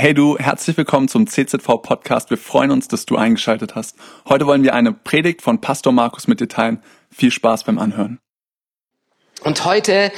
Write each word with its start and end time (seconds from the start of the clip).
Hey 0.00 0.14
du, 0.14 0.38
herzlich 0.38 0.78
willkommen 0.78 1.08
zum 1.08 1.26
CZV 1.26 1.82
Podcast. 1.82 2.30
Wir 2.30 2.38
freuen 2.38 2.70
uns, 2.70 2.88
dass 2.88 3.04
du 3.04 3.16
eingeschaltet 3.16 3.74
hast. 3.74 3.96
Heute 4.26 4.46
wollen 4.46 4.62
wir 4.62 4.72
eine 4.72 4.94
Predigt 4.94 5.42
von 5.42 5.60
Pastor 5.60 5.92
Markus 5.92 6.26
mit 6.26 6.40
dir 6.40 6.48
teilen. 6.48 6.82
Viel 7.10 7.30
Spaß 7.30 7.64
beim 7.64 7.78
Anhören. 7.78 8.18
Und 9.44 9.66
heute 9.66 10.10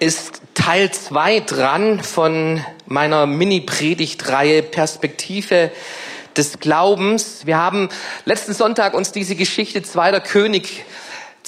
ist 0.00 0.42
Teil 0.54 0.90
zwei 0.90 1.38
dran 1.38 2.02
von 2.02 2.64
meiner 2.86 3.26
Mini-Predigtreihe 3.26 4.64
Perspektive 4.64 5.70
des 6.36 6.58
Glaubens. 6.58 7.46
Wir 7.46 7.58
haben 7.58 7.90
letzten 8.24 8.54
Sonntag 8.54 8.92
uns 8.92 9.12
diese 9.12 9.36
Geschichte 9.36 9.82
zweiter 9.82 10.20
König 10.20 10.84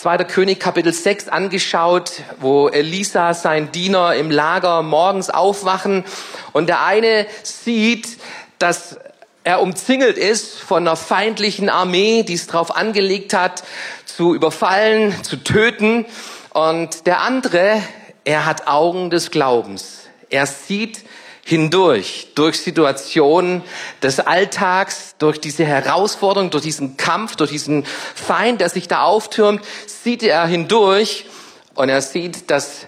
Zweiter 0.01 0.25
König 0.25 0.59
Kapitel 0.61 0.95
6 0.95 1.29
angeschaut, 1.29 2.23
wo 2.39 2.69
Elisa 2.69 3.35
sein 3.35 3.71
Diener 3.71 4.15
im 4.15 4.30
Lager 4.30 4.83
morgens 4.83 5.29
aufwachen 5.29 6.07
und 6.55 6.69
der 6.69 6.83
eine 6.83 7.27
sieht, 7.43 8.16
dass 8.59 8.98
er 9.45 9.61
umzingelt 9.61 10.16
ist 10.16 10.59
von 10.59 10.88
einer 10.88 10.97
feindlichen 10.97 11.69
Armee, 11.69 12.23
die 12.23 12.33
es 12.33 12.47
darauf 12.47 12.74
angelegt 12.74 13.34
hat, 13.34 13.62
zu 14.07 14.34
überfallen, 14.34 15.23
zu 15.23 15.37
töten. 15.37 16.07
Und 16.55 17.07
der 17.07 17.21
andere, 17.21 17.82
er 18.24 18.46
hat 18.46 18.69
Augen 18.69 19.10
des 19.10 19.30
Glaubens. 19.30 20.09
Er 20.30 20.46
sieht 20.46 21.01
hindurch, 21.45 22.29
durch 22.35 22.61
Situationen 22.61 23.62
des 24.03 24.21
Alltags, 24.21 25.15
durch 25.19 25.41
diese 25.41 25.65
Herausforderung, 25.65 26.51
durch 26.51 26.65
diesen 26.65 26.97
Kampf, 26.97 27.37
durch 27.37 27.51
diesen 27.51 27.85
Feind, 28.15 28.61
der 28.61 28.69
sich 28.69 28.89
da 28.89 29.03
auftürmt, 29.03 29.65
sieht 29.87 30.23
er 30.23 30.47
hindurch 30.47 31.27
und 31.75 31.89
er 31.89 32.03
sieht, 32.03 32.51
dass 32.51 32.87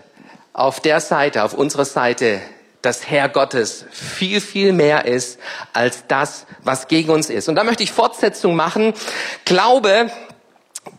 auf 0.53 0.81
der 0.81 1.01
Seite, 1.01 1.45
auf 1.45 1.55
unserer 1.55 1.85
Seite, 1.85 2.41
das 2.83 3.09
Herr 3.09 3.29
Gottes 3.29 3.87
viel, 3.93 4.41
viel 4.41 4.73
mehr 4.73 5.07
ist 5.07 5.39
als 5.73 6.05
das, 6.09 6.47
was 6.63 6.89
gegen 6.89 7.11
uns 7.11 7.31
ist. 7.31 7.49
Und 7.49 7.55
da 7.55 7.63
möchte 7.63 7.85
ich 7.85 7.93
Fortsetzung 7.93 8.57
machen. 8.57 8.93
Glaube, 9.45 10.11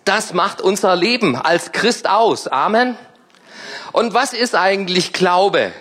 das 0.06 0.34
macht 0.34 0.62
unser 0.62 0.96
Leben 0.96 1.36
als 1.36 1.74
Christ 1.74 2.10
aus. 2.10 2.48
Amen. 2.48 2.98
Und 3.92 4.14
was 4.14 4.34
ist 4.34 4.56
eigentlich 4.56 5.12
Glaube? 5.12 5.74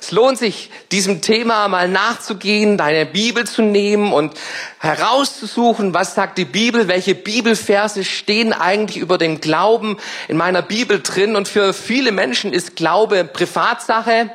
Es 0.00 0.12
lohnt 0.12 0.38
sich, 0.38 0.70
diesem 0.92 1.20
Thema 1.20 1.68
mal 1.68 1.88
nachzugehen, 1.88 2.78
deine 2.78 3.04
Bibel 3.04 3.46
zu 3.46 3.62
nehmen 3.62 4.12
und 4.12 4.34
herauszusuchen, 4.78 5.92
was 5.92 6.14
sagt 6.14 6.38
die 6.38 6.44
Bibel, 6.44 6.88
welche 6.88 7.14
Bibelverse 7.14 8.04
stehen 8.04 8.52
eigentlich 8.52 8.98
über 8.98 9.18
den 9.18 9.40
Glauben 9.40 9.98
in 10.28 10.36
meiner 10.36 10.62
Bibel 10.62 11.00
drin. 11.02 11.36
Und 11.36 11.48
für 11.48 11.72
viele 11.72 12.12
Menschen 12.12 12.52
ist 12.52 12.76
Glaube 12.76 13.24
Privatsache. 13.24 14.30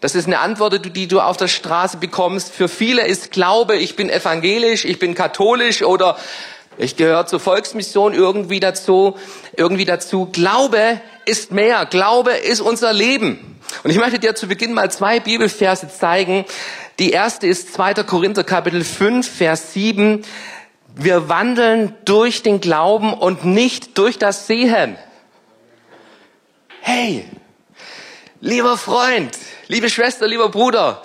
Das 0.00 0.14
ist 0.14 0.26
eine 0.26 0.40
Antwort, 0.40 0.96
die 0.96 1.06
du 1.06 1.20
auf 1.20 1.36
der 1.36 1.48
Straße 1.48 1.98
bekommst. 1.98 2.52
Für 2.52 2.68
viele 2.68 3.06
ist 3.06 3.30
Glaube, 3.30 3.76
ich 3.76 3.96
bin 3.96 4.08
evangelisch, 4.08 4.84
ich 4.84 4.98
bin 4.98 5.14
katholisch 5.14 5.82
oder 5.82 6.16
ich 6.78 6.96
gehöre 6.96 7.26
zur 7.26 7.38
Volksmission 7.38 8.14
irgendwie 8.14 8.60
dazu, 8.60 9.16
irgendwie 9.56 9.84
dazu. 9.84 10.28
Glaube 10.32 11.00
ist 11.26 11.52
mehr. 11.52 11.86
Glaube 11.86 12.32
ist 12.32 12.60
unser 12.60 12.92
Leben. 12.92 13.60
Und 13.82 13.90
ich 13.90 13.96
möchte 13.96 14.18
dir 14.18 14.34
zu 14.34 14.46
Beginn 14.46 14.72
mal 14.72 14.90
zwei 14.90 15.20
Bibelverse 15.20 15.88
zeigen. 15.88 16.44
Die 16.98 17.10
erste 17.10 17.46
ist 17.46 17.74
2. 17.74 17.94
Korinther 18.04 18.44
Kapitel 18.44 18.84
5, 18.84 19.28
Vers 19.28 19.72
7. 19.72 20.24
Wir 20.94 21.28
wandeln 21.28 21.94
durch 22.04 22.42
den 22.42 22.60
Glauben 22.60 23.14
und 23.14 23.44
nicht 23.44 23.96
durch 23.96 24.18
das 24.18 24.46
Sehen. 24.46 24.96
Hey, 26.82 27.24
lieber 28.40 28.76
Freund, 28.76 29.38
liebe 29.68 29.88
Schwester, 29.88 30.26
lieber 30.26 30.50
Bruder, 30.50 31.02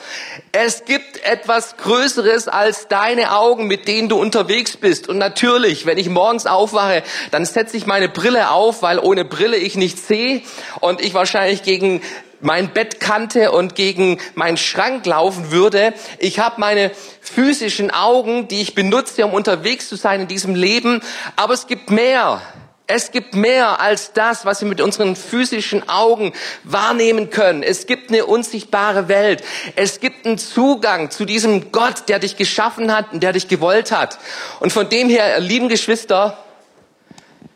es 0.51 0.83
gibt 0.83 1.23
etwas 1.23 1.77
Größeres 1.77 2.47
als 2.47 2.87
deine 2.87 3.31
Augen, 3.31 3.67
mit 3.67 3.87
denen 3.87 4.09
du 4.09 4.17
unterwegs 4.17 4.75
bist. 4.75 5.07
Und 5.07 5.19
natürlich, 5.19 5.85
wenn 5.85 5.97
ich 5.97 6.09
morgens 6.09 6.47
aufwache, 6.47 7.03
dann 7.31 7.45
setze 7.45 7.77
ich 7.77 7.85
meine 7.85 8.09
Brille 8.09 8.49
auf, 8.51 8.81
weil 8.81 8.99
ohne 8.99 9.23
Brille 9.23 9.55
ich 9.55 9.75
nicht 9.75 9.99
sehe 9.99 10.41
und 10.81 10.99
ich 10.99 11.13
wahrscheinlich 11.13 11.63
gegen 11.63 12.01
mein 12.39 12.73
Bett 12.73 12.99
kannte 12.99 13.51
und 13.51 13.75
gegen 13.75 14.19
meinen 14.35 14.57
Schrank 14.57 15.05
laufen 15.05 15.51
würde. 15.51 15.93
Ich 16.19 16.39
habe 16.39 16.59
meine 16.59 16.91
physischen 17.21 17.91
Augen, 17.91 18.47
die 18.47 18.61
ich 18.61 18.75
benutze, 18.75 19.25
um 19.25 19.33
unterwegs 19.33 19.89
zu 19.89 19.95
sein 19.95 20.21
in 20.21 20.27
diesem 20.27 20.55
Leben. 20.55 21.01
Aber 21.35 21.53
es 21.53 21.67
gibt 21.67 21.89
mehr. 21.89 22.41
Es 22.89 23.11
gibt 23.11 23.35
mehr 23.35 23.81
als 23.81 24.13
das, 24.13 24.45
was 24.45 24.61
wir 24.61 24.69
mit 24.69 24.79
unseren 24.79 25.17
physischen 25.17 25.89
Augen 25.89 26.31
wahrnehmen 26.63 27.29
können. 27.29 27.61
Es 27.61 27.85
gibt 27.85 28.09
eine 28.09 28.25
unsichtbare 28.25 29.09
Welt. 29.09 29.43
Es 29.75 29.99
gibt 29.99 30.25
einen 30.25 30.37
Zugang 30.37 31.11
zu 31.11 31.25
diesem 31.25 31.73
Gott, 31.73 32.07
der 32.07 32.19
dich 32.19 32.37
geschaffen 32.37 32.95
hat 32.95 33.11
und 33.11 33.23
der 33.23 33.33
dich 33.33 33.49
gewollt 33.49 33.91
hat. 33.91 34.19
Und 34.61 34.71
von 34.71 34.87
dem 34.87 35.09
her, 35.09 35.37
lieben 35.41 35.67
Geschwister, 35.67 36.37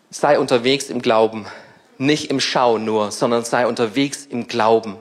sei 0.10 0.38
unterwegs 0.38 0.90
im 0.90 1.02
Glauben 1.02 1.46
nicht 2.02 2.32
im 2.32 2.40
Schauen 2.40 2.84
nur, 2.84 3.12
sondern 3.12 3.46
sei 3.46 3.68
unterwegs 3.68 4.26
im 4.30 4.48
Glauben. 4.48 4.98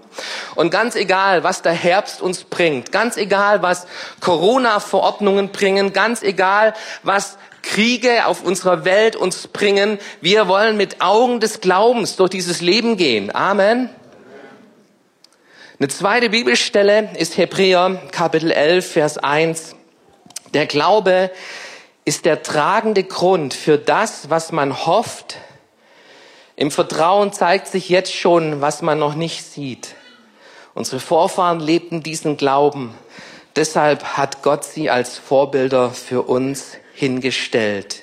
Und 0.55 0.71
ganz 0.71 0.94
egal, 0.94 1.43
was 1.43 1.62
der 1.62 1.72
Herbst 1.72 2.21
uns 2.21 2.44
bringt, 2.44 2.93
ganz 2.93 3.16
egal, 3.16 3.62
was 3.62 3.87
Corona-Verordnungen 4.21 5.50
bringen, 5.50 5.93
ganz 5.93 6.22
egal, 6.22 6.75
was 7.03 7.38
Kriege 7.62 8.27
auf 8.27 8.43
unserer 8.44 8.84
Welt 8.84 9.16
uns 9.16 9.49
bringen, 9.49 9.99
wir 10.21 10.47
wollen 10.47 10.77
mit 10.77 11.00
Augen 11.00 11.41
des 11.41 11.61
Glaubens 11.61 12.16
durch 12.16 12.31
dieses 12.31 12.61
Leben 12.61 12.97
gehen. 12.97 13.34
Amen. 13.34 13.91
Eine 15.78 15.88
zweite 15.88 16.28
Bibelstelle 16.28 17.11
ist 17.17 17.38
Hebräer 17.38 17.99
Kapitel 18.12 18.53
11, 18.53 18.93
Vers 18.93 19.17
1. 19.17 19.75
Der 20.53 20.67
Glaube 20.67 21.31
ist 22.05 22.27
der 22.27 22.43
tragende 22.43 23.05
Grund 23.05 23.55
für 23.55 23.78
das, 23.78 24.28
was 24.28 24.53
man 24.53 24.84
hofft, 24.84 25.38
im 26.60 26.71
Vertrauen 26.71 27.32
zeigt 27.32 27.69
sich 27.69 27.88
jetzt 27.88 28.15
schon, 28.15 28.60
was 28.60 28.82
man 28.82 28.98
noch 28.98 29.15
nicht 29.15 29.50
sieht. 29.50 29.94
Unsere 30.75 31.00
Vorfahren 31.00 31.59
lebten 31.59 32.03
diesen 32.03 32.37
Glauben. 32.37 32.94
Deshalb 33.56 34.04
hat 34.19 34.43
Gott 34.43 34.65
sie 34.65 34.91
als 34.91 35.16
Vorbilder 35.16 35.91
für 35.91 36.20
uns 36.20 36.72
hingestellt. 36.93 38.03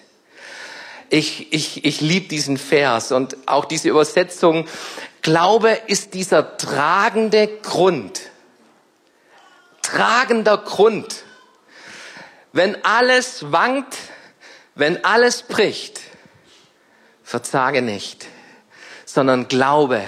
Ich, 1.11 1.53
ich, 1.53 1.85
ich 1.85 2.01
liebe 2.01 2.29
diesen 2.29 2.57
Vers 2.57 3.11
und 3.11 3.37
auch 3.45 3.63
diese 3.63 3.89
Übersetzung. 3.89 4.67
Glaube 5.21 5.77
ist 5.85 6.15
dieser 6.15 6.57
tragende 6.57 7.59
Grund. 7.61 8.21
Tragender 9.83 10.57
Grund. 10.57 11.25
Wenn 12.53 12.83
alles 12.83 13.51
wankt, 13.51 13.95
wenn 14.73 15.05
alles 15.05 15.43
bricht, 15.43 16.01
verzage 17.23 17.83
nicht 17.83 18.25
sondern 19.07 19.47
Glaube. 19.47 20.01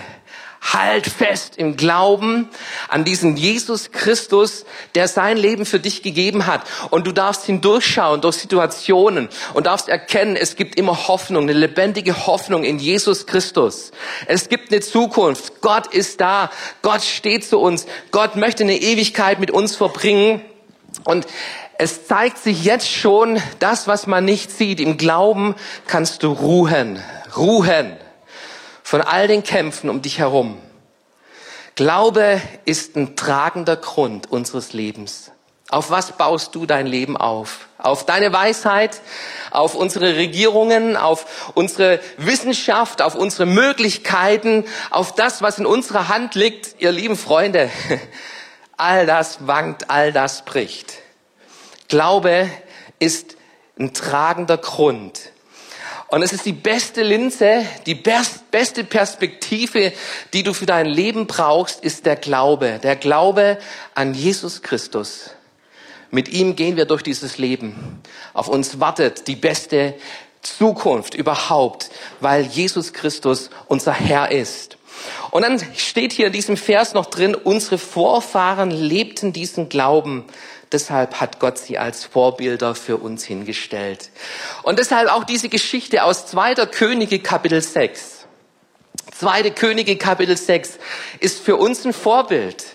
Halt 0.62 1.08
fest 1.08 1.54
im 1.56 1.78
Glauben 1.78 2.50
an 2.90 3.06
diesen 3.06 3.38
Jesus 3.38 3.92
Christus, 3.92 4.66
der 4.94 5.08
sein 5.08 5.38
Leben 5.38 5.66
für 5.66 5.80
dich 5.80 6.04
gegeben 6.04 6.48
hat. 6.48 6.64
Und 6.90 7.08
du 7.08 7.14
darfst 7.14 7.46
hindurchschauen 7.46 8.20
durch 8.20 8.36
Situationen 8.36 9.30
und 9.54 9.68
darfst 9.68 9.88
erkennen, 9.88 10.36
es 10.36 10.58
gibt 10.58 10.76
immer 10.76 11.08
Hoffnung, 11.08 11.44
eine 11.44 11.54
lebendige 11.54 12.28
Hoffnung 12.28 12.66
in 12.66 12.78
Jesus 12.78 13.26
Christus. 13.26 13.92
Es 14.28 14.50
gibt 14.50 14.70
eine 14.70 14.82
Zukunft. 14.82 15.62
Gott 15.62 15.88
ist 15.88 16.20
da. 16.20 16.52
Gott 16.82 17.04
steht 17.04 17.46
zu 17.46 17.58
uns. 17.58 17.86
Gott 18.12 18.36
möchte 18.36 18.64
eine 18.64 18.76
Ewigkeit 18.76 19.40
mit 19.40 19.52
uns 19.52 19.78
verbringen. 19.78 20.42
Und 21.06 21.26
es 21.78 22.06
zeigt 22.06 22.38
sich 22.38 22.66
jetzt 22.66 22.92
schon, 22.92 23.42
das, 23.60 23.88
was 23.88 24.08
man 24.08 24.26
nicht 24.26 24.52
sieht. 24.52 24.82
Im 24.82 24.98
Glauben 24.98 25.56
kannst 25.88 26.22
du 26.24 26.34
ruhen. 26.34 27.02
Ruhen 27.38 27.96
von 28.90 29.02
all 29.02 29.28
den 29.28 29.44
Kämpfen 29.44 29.88
um 29.88 30.02
dich 30.02 30.18
herum. 30.18 30.58
Glaube 31.76 32.42
ist 32.66 32.96
ein 32.96 33.16
tragender 33.16 33.76
Grund 33.76 34.32
unseres 34.32 34.74
Lebens. 34.74 35.30
Auf 35.70 35.92
was 35.92 36.14
baust 36.14 36.56
du 36.56 36.66
dein 36.66 36.88
Leben 36.88 37.16
auf? 37.16 37.68
Auf 37.78 38.08
deine 38.08 38.34
Weisheit, 38.34 39.00
auf 39.52 39.76
unsere 39.76 40.16
Regierungen, 40.16 40.98
auf 40.98 41.52
unsere 41.54 42.00
Wissenschaft, 42.18 43.04
auf 43.04 43.14
unsere 43.14 43.46
Möglichkeiten, 43.46 44.66
auf 44.90 45.14
das, 45.14 45.44
was 45.44 45.60
in 45.60 45.68
unserer 45.68 46.08
Hand 46.08 46.34
liegt. 46.34 46.82
Ihr 46.82 46.92
lieben 46.92 47.16
Freunde, 47.16 47.70
all 48.78 49.06
das 49.06 49.46
wankt, 49.46 49.92
all 49.92 50.12
das 50.12 50.46
bricht. 50.46 50.96
Glaube 51.90 52.50
ist 52.98 53.38
ein 53.78 53.94
tragender 53.94 54.58
Grund 54.58 55.32
und 56.10 56.24
es 56.24 56.34
ist 56.34 56.46
die 56.46 56.54
beste 56.54 57.04
Linse, 57.04 57.66
die 57.86 57.96
beste 57.96 58.84
Perspektive, 58.84 59.94
die 60.34 60.44
du 60.44 60.54
für 60.54 60.66
dein 60.66 60.88
Leben 60.88 61.28
brauchst, 61.28 61.84
ist 61.84 62.06
der 62.06 62.16
Glaube. 62.16 62.80
Der 62.82 62.96
Glaube 62.96 63.60
an 63.94 64.14
Jesus 64.16 64.62
Christus. 64.62 65.32
Mit 66.10 66.30
ihm 66.30 66.56
gehen 66.56 66.78
wir 66.78 66.86
durch 66.86 67.04
dieses 67.04 67.38
Leben. 67.38 68.02
Auf 68.34 68.48
uns 68.48 68.80
wartet 68.80 69.28
die 69.28 69.36
beste 69.36 69.94
Zukunft 70.42 71.14
überhaupt, 71.14 71.92
weil 72.20 72.44
Jesus 72.44 72.94
Christus 72.94 73.52
unser 73.68 73.94
Herr 73.94 74.32
ist. 74.32 74.78
Und 75.30 75.44
dann 75.44 75.62
steht 75.76 76.14
hier 76.14 76.28
in 76.28 76.34
diesem 76.34 76.58
Vers 76.58 76.94
noch 76.94 77.06
drin, 77.06 77.36
unsere 77.36 77.78
Vorfahren 77.78 78.72
lebten 78.72 79.32
diesen 79.32 79.70
Glauben 79.70 80.26
deshalb 80.72 81.20
hat 81.20 81.40
Gott 81.40 81.58
sie 81.58 81.78
als 81.78 82.06
Vorbilder 82.06 82.76
für 82.76 82.98
uns 82.98 83.24
hingestellt. 83.24 84.10
Und 84.64 84.80
deshalb 84.80 85.12
auch 85.12 85.24
diese 85.24 85.50
Geschichte 85.50 86.04
aus 86.04 86.28
2. 86.28 86.56
Könige 86.68 87.20
Kapitel 87.20 87.62
6. 87.62 88.26
2. 89.18 89.50
Könige 89.52 89.98
Kapitel 89.98 90.38
6 90.38 90.80
ist 91.20 91.40
für 91.40 91.58
uns 91.58 91.86
ein 91.86 91.94
Vorbild. 91.94 92.66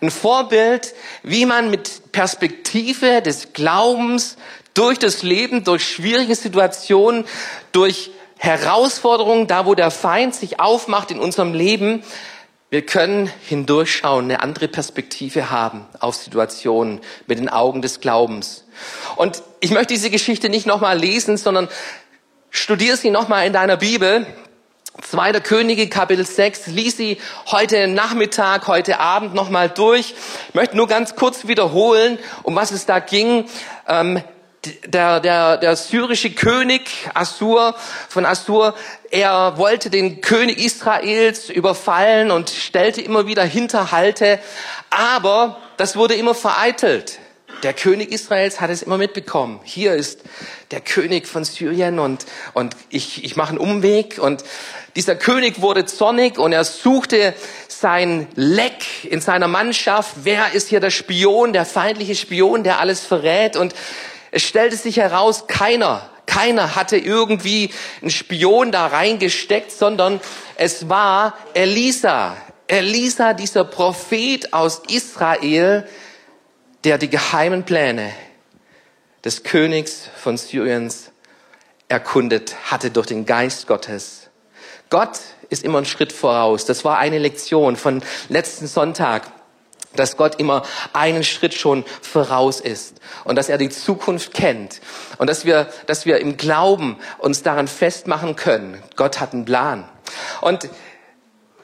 Ein 0.00 0.10
Vorbild, 0.10 0.94
wie 1.22 1.46
man 1.46 1.70
mit 1.70 2.12
Perspektive 2.12 3.22
des 3.22 3.52
Glaubens 3.52 4.36
durch 4.74 4.98
das 4.98 5.22
Leben, 5.22 5.64
durch 5.64 5.86
schwierige 5.86 6.34
Situationen, 6.34 7.24
durch 7.72 8.10
Herausforderungen, 8.38 9.46
da 9.46 9.66
wo 9.66 9.74
der 9.74 9.90
Feind 9.90 10.34
sich 10.34 10.58
aufmacht 10.58 11.10
in 11.10 11.20
unserem 11.20 11.54
Leben, 11.54 12.02
wir 12.72 12.86
können 12.86 13.30
hindurchschauen, 13.46 14.24
eine 14.24 14.40
andere 14.40 14.66
Perspektive 14.66 15.50
haben 15.50 15.84
auf 16.00 16.14
Situationen 16.14 17.02
mit 17.26 17.38
den 17.38 17.50
Augen 17.50 17.82
des 17.82 18.00
Glaubens. 18.00 18.64
Und 19.16 19.42
ich 19.60 19.72
möchte 19.72 19.92
diese 19.92 20.08
Geschichte 20.08 20.48
nicht 20.48 20.64
nochmal 20.64 20.98
lesen, 20.98 21.36
sondern 21.36 21.68
studiere 22.48 22.96
sie 22.96 23.10
nochmal 23.10 23.46
in 23.46 23.52
deiner 23.52 23.76
Bibel. 23.76 24.26
Zweiter 25.02 25.42
Könige, 25.42 25.90
Kapitel 25.90 26.24
6, 26.24 26.68
lies 26.68 26.96
sie 26.96 27.18
heute 27.50 27.88
Nachmittag, 27.88 28.66
heute 28.68 29.00
Abend 29.00 29.34
nochmal 29.34 29.68
durch. 29.68 30.14
Ich 30.48 30.54
möchte 30.54 30.74
nur 30.74 30.88
ganz 30.88 31.14
kurz 31.14 31.46
wiederholen, 31.46 32.18
um 32.42 32.56
was 32.56 32.70
es 32.70 32.86
da 32.86 33.00
ging. 33.00 33.50
Ähm, 33.86 34.22
der, 34.86 35.20
der, 35.20 35.56
der 35.56 35.76
syrische 35.76 36.30
König 36.30 36.82
Assur, 37.14 37.74
von 38.08 38.24
Assur, 38.24 38.74
er 39.10 39.56
wollte 39.56 39.90
den 39.90 40.20
König 40.20 40.58
Israels 40.58 41.50
überfallen 41.50 42.30
und 42.30 42.50
stellte 42.50 43.00
immer 43.00 43.26
wieder 43.26 43.44
Hinterhalte, 43.44 44.38
aber 44.90 45.58
das 45.76 45.96
wurde 45.96 46.14
immer 46.14 46.34
vereitelt. 46.34 47.18
Der 47.62 47.74
König 47.74 48.10
Israels 48.10 48.60
hat 48.60 48.70
es 48.70 48.82
immer 48.82 48.98
mitbekommen. 48.98 49.60
Hier 49.62 49.94
ist 49.94 50.20
der 50.72 50.80
König 50.80 51.28
von 51.28 51.44
Syrien 51.44 52.00
und, 52.00 52.26
und 52.54 52.74
ich, 52.88 53.24
ich 53.24 53.36
mache 53.36 53.50
einen 53.50 53.58
Umweg. 53.58 54.18
Und 54.18 54.42
dieser 54.96 55.14
König 55.14 55.60
wurde 55.60 55.84
zornig 55.84 56.38
und 56.38 56.52
er 56.52 56.64
suchte 56.64 57.34
sein 57.68 58.26
Leck 58.34 59.04
in 59.04 59.20
seiner 59.20 59.46
Mannschaft. 59.46 60.12
Wer 60.24 60.52
ist 60.54 60.70
hier 60.70 60.80
der 60.80 60.90
Spion, 60.90 61.52
der 61.52 61.64
feindliche 61.64 62.16
Spion, 62.16 62.64
der 62.64 62.80
alles 62.80 63.00
verrät? 63.00 63.56
Und 63.56 63.74
es 64.32 64.42
stellte 64.42 64.76
sich 64.76 64.96
heraus, 64.96 65.46
keiner, 65.46 66.08
keiner 66.26 66.74
hatte 66.74 66.96
irgendwie 66.96 67.70
einen 68.00 68.10
Spion 68.10 68.72
da 68.72 68.86
reingesteckt, 68.86 69.70
sondern 69.70 70.20
es 70.56 70.88
war 70.88 71.36
Elisa. 71.54 72.36
Elisa, 72.66 73.34
dieser 73.34 73.64
Prophet 73.64 74.54
aus 74.54 74.80
Israel, 74.88 75.86
der 76.84 76.96
die 76.96 77.10
geheimen 77.10 77.64
Pläne 77.64 78.10
des 79.22 79.42
Königs 79.44 80.08
von 80.16 80.38
Syriens 80.38 81.12
erkundet 81.88 82.56
hatte 82.70 82.90
durch 82.90 83.08
den 83.08 83.26
Geist 83.26 83.66
Gottes. 83.66 84.30
Gott 84.88 85.20
ist 85.50 85.62
immer 85.62 85.78
einen 85.78 85.86
Schritt 85.86 86.12
voraus. 86.12 86.64
Das 86.64 86.86
war 86.86 86.96
eine 86.96 87.18
Lektion 87.18 87.76
von 87.76 88.02
letzten 88.30 88.66
Sonntag 88.66 89.30
dass 89.96 90.16
Gott 90.16 90.36
immer 90.36 90.62
einen 90.92 91.24
Schritt 91.24 91.54
schon 91.54 91.84
voraus 92.00 92.60
ist 92.60 93.00
und 93.24 93.36
dass 93.36 93.48
er 93.48 93.58
die 93.58 93.68
Zukunft 93.68 94.34
kennt 94.34 94.80
und 95.18 95.28
dass 95.28 95.44
wir, 95.44 95.68
dass 95.86 96.06
wir 96.06 96.18
im 96.18 96.36
Glauben 96.36 96.98
uns 97.18 97.42
daran 97.42 97.68
festmachen 97.68 98.36
können. 98.36 98.82
Gott 98.96 99.20
hat 99.20 99.32
einen 99.32 99.44
Plan. 99.44 99.88
Und 100.40 100.68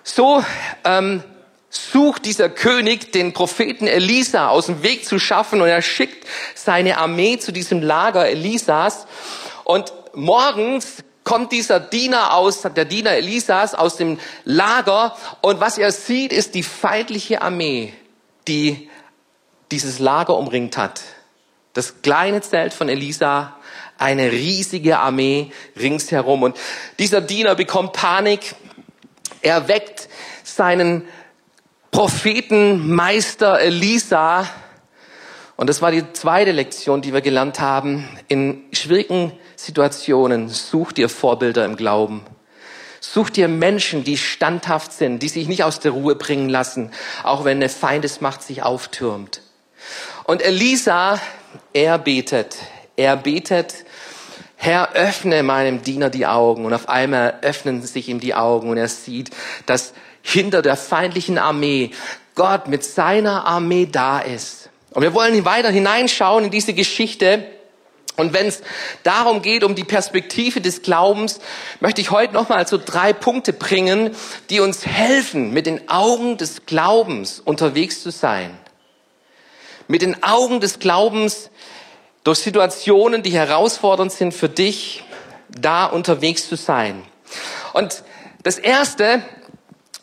so 0.02 0.42
ähm, 0.84 1.22
sucht 1.70 2.24
dieser 2.24 2.48
König 2.48 3.12
den 3.12 3.32
Propheten 3.32 3.86
Elisa 3.86 4.48
aus 4.48 4.66
dem 4.66 4.82
Weg 4.82 5.04
zu 5.04 5.18
schaffen 5.18 5.60
und 5.60 5.68
er 5.68 5.82
schickt 5.82 6.26
seine 6.54 6.98
Armee 6.98 7.38
zu 7.38 7.52
diesem 7.52 7.82
Lager 7.82 8.28
Elisas 8.28 9.06
und 9.64 9.92
morgens 10.14 11.04
kommt 11.24 11.52
dieser 11.52 11.78
Diener 11.78 12.32
aus, 12.32 12.62
der 12.62 12.86
Diener 12.86 13.10
Elisas 13.10 13.74
aus 13.74 13.96
dem 13.96 14.18
Lager 14.44 15.14
und 15.42 15.60
was 15.60 15.76
er 15.76 15.92
sieht, 15.92 16.32
ist 16.32 16.54
die 16.54 16.62
feindliche 16.62 17.42
Armee 17.42 17.92
die 18.48 18.88
dieses 19.70 19.98
Lager 19.98 20.36
umringt 20.36 20.76
hat. 20.76 21.02
Das 21.74 22.02
kleine 22.02 22.40
Zelt 22.40 22.72
von 22.72 22.88
Elisa, 22.88 23.56
eine 23.98 24.32
riesige 24.32 24.98
Armee 24.98 25.52
ringsherum. 25.78 26.42
Und 26.42 26.56
dieser 26.98 27.20
Diener 27.20 27.54
bekommt 27.54 27.92
Panik. 27.92 28.54
Er 29.42 29.68
weckt 29.68 30.08
seinen 30.42 31.06
Prophetenmeister 31.90 33.60
Elisa. 33.60 34.48
Und 35.56 35.68
das 35.68 35.82
war 35.82 35.90
die 35.90 36.12
zweite 36.12 36.52
Lektion, 36.52 37.02
die 37.02 37.12
wir 37.12 37.20
gelernt 37.20 37.60
haben. 37.60 38.08
In 38.28 38.64
schwierigen 38.72 39.32
Situationen 39.56 40.48
such 40.48 40.92
dir 40.92 41.08
Vorbilder 41.08 41.64
im 41.64 41.76
Glauben. 41.76 42.24
Such 43.00 43.30
dir 43.30 43.48
Menschen, 43.48 44.04
die 44.04 44.16
standhaft 44.16 44.92
sind, 44.92 45.22
die 45.22 45.28
sich 45.28 45.48
nicht 45.48 45.64
aus 45.64 45.80
der 45.80 45.92
Ruhe 45.92 46.14
bringen 46.14 46.48
lassen, 46.48 46.92
auch 47.22 47.44
wenn 47.44 47.58
eine 47.58 47.68
Feindesmacht 47.68 48.42
sich 48.42 48.62
auftürmt. 48.62 49.42
Und 50.24 50.42
Elisa, 50.42 51.20
er 51.72 51.98
betet, 51.98 52.56
er 52.96 53.16
betet, 53.16 53.84
Herr, 54.60 54.92
öffne 54.94 55.44
meinem 55.44 55.82
Diener 55.82 56.10
die 56.10 56.26
Augen. 56.26 56.64
Und 56.64 56.74
auf 56.74 56.88
einmal 56.88 57.38
öffnen 57.42 57.80
sich 57.80 58.08
ihm 58.08 58.18
die 58.18 58.34
Augen 58.34 58.70
und 58.70 58.76
er 58.76 58.88
sieht, 58.88 59.30
dass 59.66 59.94
hinter 60.20 60.62
der 60.62 60.76
feindlichen 60.76 61.38
Armee 61.38 61.92
Gott 62.34 62.66
mit 62.66 62.84
seiner 62.84 63.46
Armee 63.46 63.86
da 63.90 64.18
ist. 64.18 64.68
Und 64.90 65.02
wir 65.02 65.14
wollen 65.14 65.44
weiter 65.44 65.70
hineinschauen 65.70 66.44
in 66.44 66.50
diese 66.50 66.74
Geschichte. 66.74 67.46
Und 68.18 68.32
wenn 68.32 68.48
es 68.48 68.62
darum 69.04 69.42
geht, 69.42 69.62
um 69.62 69.76
die 69.76 69.84
Perspektive 69.84 70.60
des 70.60 70.82
Glaubens, 70.82 71.38
möchte 71.78 72.00
ich 72.00 72.10
heute 72.10 72.34
nochmal 72.34 72.66
so 72.66 72.76
drei 72.76 73.12
Punkte 73.12 73.52
bringen, 73.52 74.10
die 74.50 74.58
uns 74.58 74.84
helfen, 74.84 75.52
mit 75.52 75.66
den 75.66 75.88
Augen 75.88 76.36
des 76.36 76.66
Glaubens 76.66 77.38
unterwegs 77.38 78.02
zu 78.02 78.10
sein. 78.10 78.58
Mit 79.86 80.02
den 80.02 80.20
Augen 80.24 80.60
des 80.60 80.80
Glaubens 80.80 81.50
durch 82.24 82.40
Situationen, 82.40 83.22
die 83.22 83.30
herausfordernd 83.30 84.10
sind 84.10 84.34
für 84.34 84.48
dich, 84.48 85.04
da 85.48 85.86
unterwegs 85.86 86.48
zu 86.48 86.56
sein. 86.56 87.04
Und 87.72 88.02
das 88.42 88.58
Erste, 88.58 89.22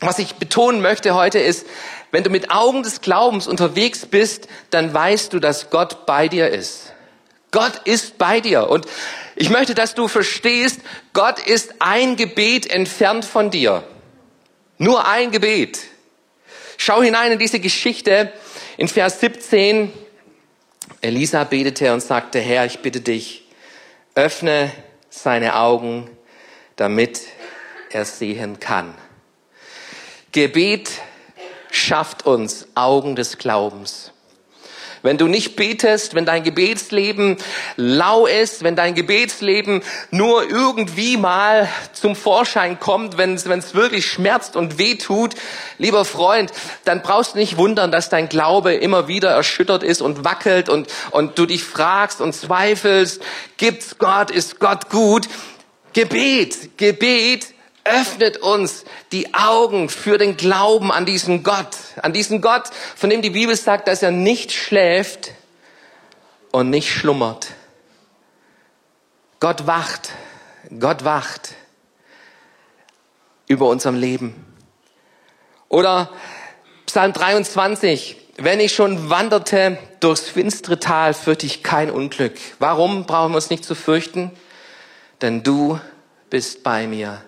was 0.00 0.18
ich 0.18 0.36
betonen 0.36 0.80
möchte 0.80 1.14
heute, 1.14 1.38
ist, 1.38 1.66
wenn 2.12 2.24
du 2.24 2.30
mit 2.30 2.50
Augen 2.50 2.82
des 2.82 3.02
Glaubens 3.02 3.46
unterwegs 3.46 4.06
bist, 4.06 4.48
dann 4.70 4.94
weißt 4.94 5.34
du, 5.34 5.38
dass 5.38 5.68
Gott 5.68 6.06
bei 6.06 6.28
dir 6.28 6.48
ist. 6.48 6.94
Gott 7.56 7.80
ist 7.86 8.18
bei 8.18 8.40
dir. 8.40 8.68
Und 8.68 8.84
ich 9.34 9.48
möchte, 9.48 9.74
dass 9.74 9.94
du 9.94 10.08
verstehst, 10.08 10.82
Gott 11.14 11.38
ist 11.38 11.76
ein 11.78 12.16
Gebet 12.16 12.66
entfernt 12.66 13.24
von 13.24 13.50
dir. 13.50 13.82
Nur 14.76 15.08
ein 15.08 15.30
Gebet. 15.30 15.78
Schau 16.76 17.00
hinein 17.00 17.32
in 17.32 17.38
diese 17.38 17.58
Geschichte 17.58 18.30
in 18.76 18.88
Vers 18.88 19.20
17. 19.20 19.90
Elisa 21.00 21.44
betete 21.44 21.94
und 21.94 22.00
sagte, 22.02 22.40
Herr, 22.40 22.66
ich 22.66 22.80
bitte 22.80 23.00
dich, 23.00 23.46
öffne 24.14 24.70
seine 25.08 25.56
Augen, 25.56 26.10
damit 26.76 27.22
er 27.88 28.04
sehen 28.04 28.60
kann. 28.60 28.94
Gebet 30.32 30.90
schafft 31.70 32.26
uns 32.26 32.68
Augen 32.74 33.16
des 33.16 33.38
Glaubens. 33.38 34.12
Wenn 35.02 35.18
du 35.18 35.26
nicht 35.26 35.56
betest, 35.56 36.14
wenn 36.14 36.26
dein 36.26 36.44
Gebetsleben 36.44 37.36
lau 37.76 38.26
ist, 38.26 38.62
wenn 38.62 38.76
dein 38.76 38.94
Gebetsleben 38.94 39.82
nur 40.10 40.48
irgendwie 40.48 41.16
mal 41.16 41.68
zum 41.92 42.16
Vorschein 42.16 42.80
kommt, 42.80 43.18
wenn 43.18 43.34
es 43.34 43.74
wirklich 43.74 44.06
schmerzt 44.06 44.56
und 44.56 44.78
weh 44.78 44.96
tut, 44.96 45.34
lieber 45.78 46.04
Freund, 46.04 46.52
dann 46.84 47.02
brauchst 47.02 47.34
du 47.34 47.38
nicht 47.38 47.56
wundern, 47.56 47.92
dass 47.92 48.08
dein 48.08 48.28
Glaube 48.28 48.74
immer 48.74 49.08
wieder 49.08 49.30
erschüttert 49.30 49.82
ist 49.82 50.02
und 50.02 50.24
wackelt 50.24 50.68
und, 50.68 50.88
und 51.10 51.38
du 51.38 51.46
dich 51.46 51.64
fragst 51.64 52.20
und 52.20 52.34
zweifelst, 52.34 53.22
gibt's 53.56 53.98
Gott, 53.98 54.30
ist 54.30 54.60
Gott 54.60 54.90
gut? 54.90 55.28
Gebet, 55.92 56.76
Gebet 56.76 57.55
öffnet 57.86 58.38
uns 58.38 58.84
die 59.12 59.34
Augen 59.34 59.88
für 59.88 60.18
den 60.18 60.36
Glauben 60.36 60.92
an 60.92 61.06
diesen 61.06 61.42
Gott, 61.42 61.76
an 62.02 62.12
diesen 62.12 62.40
Gott, 62.40 62.70
von 62.94 63.10
dem 63.10 63.22
die 63.22 63.30
Bibel 63.30 63.56
sagt, 63.56 63.88
dass 63.88 64.02
er 64.02 64.10
nicht 64.10 64.52
schläft 64.52 65.32
und 66.52 66.70
nicht 66.70 66.90
schlummert. 66.90 67.48
Gott 69.40 69.66
wacht, 69.66 70.10
Gott 70.78 71.04
wacht 71.04 71.54
über 73.46 73.68
unserem 73.68 73.96
Leben. 73.96 74.44
Oder 75.68 76.10
Psalm 76.86 77.12
23, 77.12 78.16
wenn 78.38 78.60
ich 78.60 78.74
schon 78.74 79.10
wanderte 79.10 79.78
durchs 80.00 80.28
finstere 80.28 80.78
Tal, 80.78 81.14
fürchte 81.14 81.46
ich 81.46 81.62
kein 81.62 81.90
Unglück. 81.90 82.34
Warum 82.58 83.06
brauchen 83.06 83.32
wir 83.32 83.36
uns 83.36 83.50
nicht 83.50 83.64
zu 83.64 83.74
fürchten? 83.74 84.30
Denn 85.20 85.42
du 85.42 85.80
bist 86.30 86.62
bei 86.62 86.86
mir. 86.86 87.22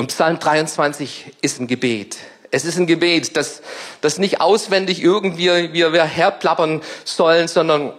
Und 0.00 0.06
Psalm 0.06 0.38
23 0.38 1.26
ist 1.42 1.60
ein 1.60 1.66
Gebet. 1.66 2.16
Es 2.50 2.64
ist 2.64 2.78
ein 2.78 2.86
Gebet, 2.86 3.36
das, 3.36 3.60
das 4.00 4.16
nicht 4.16 4.40
auswendig 4.40 5.02
irgendwie 5.02 5.74
wir, 5.74 5.92
wir 5.92 6.04
herplappern 6.04 6.80
sollen, 7.04 7.48
sondern 7.48 7.92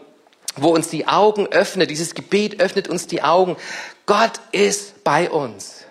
wo 0.55 0.69
uns 0.69 0.87
die 0.87 1.07
Augen 1.07 1.45
öffnet. 1.45 1.91
Dieses 1.91 2.15
Gebet 2.15 2.59
öffnet 2.59 2.87
uns 2.87 3.05
die 3.05 3.21
Augen. 3.21 3.55
Gott 4.07 4.31
ist 4.51 5.03
bei 5.03 5.29
uns. 5.29 5.85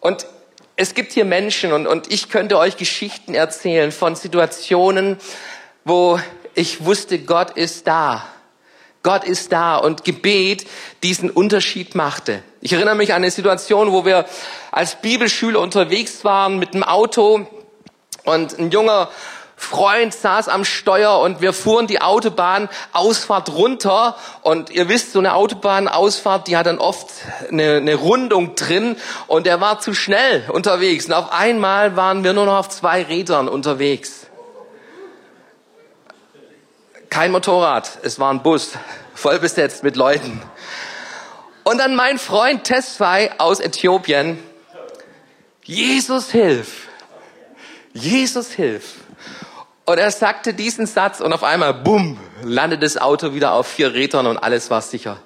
Und 0.00 0.26
es 0.74 0.94
gibt 0.94 1.12
hier 1.12 1.24
Menschen 1.24 1.72
und, 1.72 1.86
und 1.86 2.12
ich 2.12 2.28
könnte 2.28 2.58
euch 2.58 2.76
Geschichten 2.76 3.34
erzählen 3.34 3.92
von 3.92 4.16
Situationen, 4.16 5.18
wo 5.84 6.18
ich 6.56 6.84
wusste, 6.84 7.20
Gott 7.20 7.52
ist 7.52 7.86
da. 7.86 8.26
Gott 9.02 9.24
ist 9.24 9.52
da 9.52 9.76
und 9.76 10.04
Gebet 10.04 10.66
diesen 11.02 11.30
Unterschied 11.30 11.94
machte. 11.94 12.42
Ich 12.60 12.72
erinnere 12.72 12.96
mich 12.96 13.12
an 13.12 13.22
eine 13.22 13.30
Situation, 13.30 13.92
wo 13.92 14.04
wir 14.04 14.26
als 14.72 15.00
Bibelschüler 15.00 15.60
unterwegs 15.60 16.24
waren 16.24 16.58
mit 16.58 16.74
dem 16.74 16.82
Auto 16.82 17.46
und 18.24 18.58
ein 18.58 18.70
junger 18.70 19.08
Freund 19.58 20.14
saß 20.14 20.48
am 20.48 20.64
Steuer 20.64 21.18
und 21.18 21.40
wir 21.40 21.52
fuhren 21.52 21.88
die 21.88 22.00
Autobahnausfahrt 22.00 23.50
runter 23.50 24.16
und 24.42 24.70
ihr 24.70 24.88
wisst, 24.88 25.12
so 25.12 25.18
eine 25.18 25.34
Autobahnausfahrt, 25.34 26.46
die 26.46 26.56
hat 26.56 26.66
dann 26.66 26.78
oft 26.78 27.08
eine, 27.50 27.78
eine 27.78 27.96
Rundung 27.96 28.54
drin 28.54 28.96
und 29.26 29.48
er 29.48 29.60
war 29.60 29.80
zu 29.80 29.94
schnell 29.94 30.44
unterwegs 30.48 31.06
und 31.06 31.12
auf 31.12 31.32
einmal 31.32 31.96
waren 31.96 32.22
wir 32.22 32.34
nur 32.34 32.46
noch 32.46 32.56
auf 32.56 32.68
zwei 32.68 33.02
Rädern 33.02 33.48
unterwegs. 33.48 34.27
Kein 37.10 37.32
Motorrad, 37.32 37.98
es 38.02 38.18
war 38.18 38.32
ein 38.32 38.42
Bus, 38.42 38.72
voll 39.14 39.38
besetzt 39.38 39.82
mit 39.82 39.96
Leuten. 39.96 40.42
Und 41.64 41.78
dann 41.78 41.96
mein 41.96 42.18
Freund 42.18 42.64
Tesfai 42.64 43.32
aus 43.38 43.60
Äthiopien, 43.60 44.38
Jesus 45.64 46.30
hilf, 46.30 46.88
Jesus 47.92 48.52
hilf. 48.52 48.94
Und 49.84 49.98
er 49.98 50.10
sagte 50.10 50.52
diesen 50.52 50.86
Satz 50.86 51.20
und 51.20 51.32
auf 51.32 51.42
einmal, 51.42 51.72
bumm, 51.72 52.18
landet 52.42 52.82
das 52.82 52.98
Auto 52.98 53.34
wieder 53.34 53.52
auf 53.52 53.66
vier 53.66 53.94
Rädern 53.94 54.26
und 54.26 54.36
alles 54.36 54.70
war 54.70 54.82
sicher. 54.82 55.18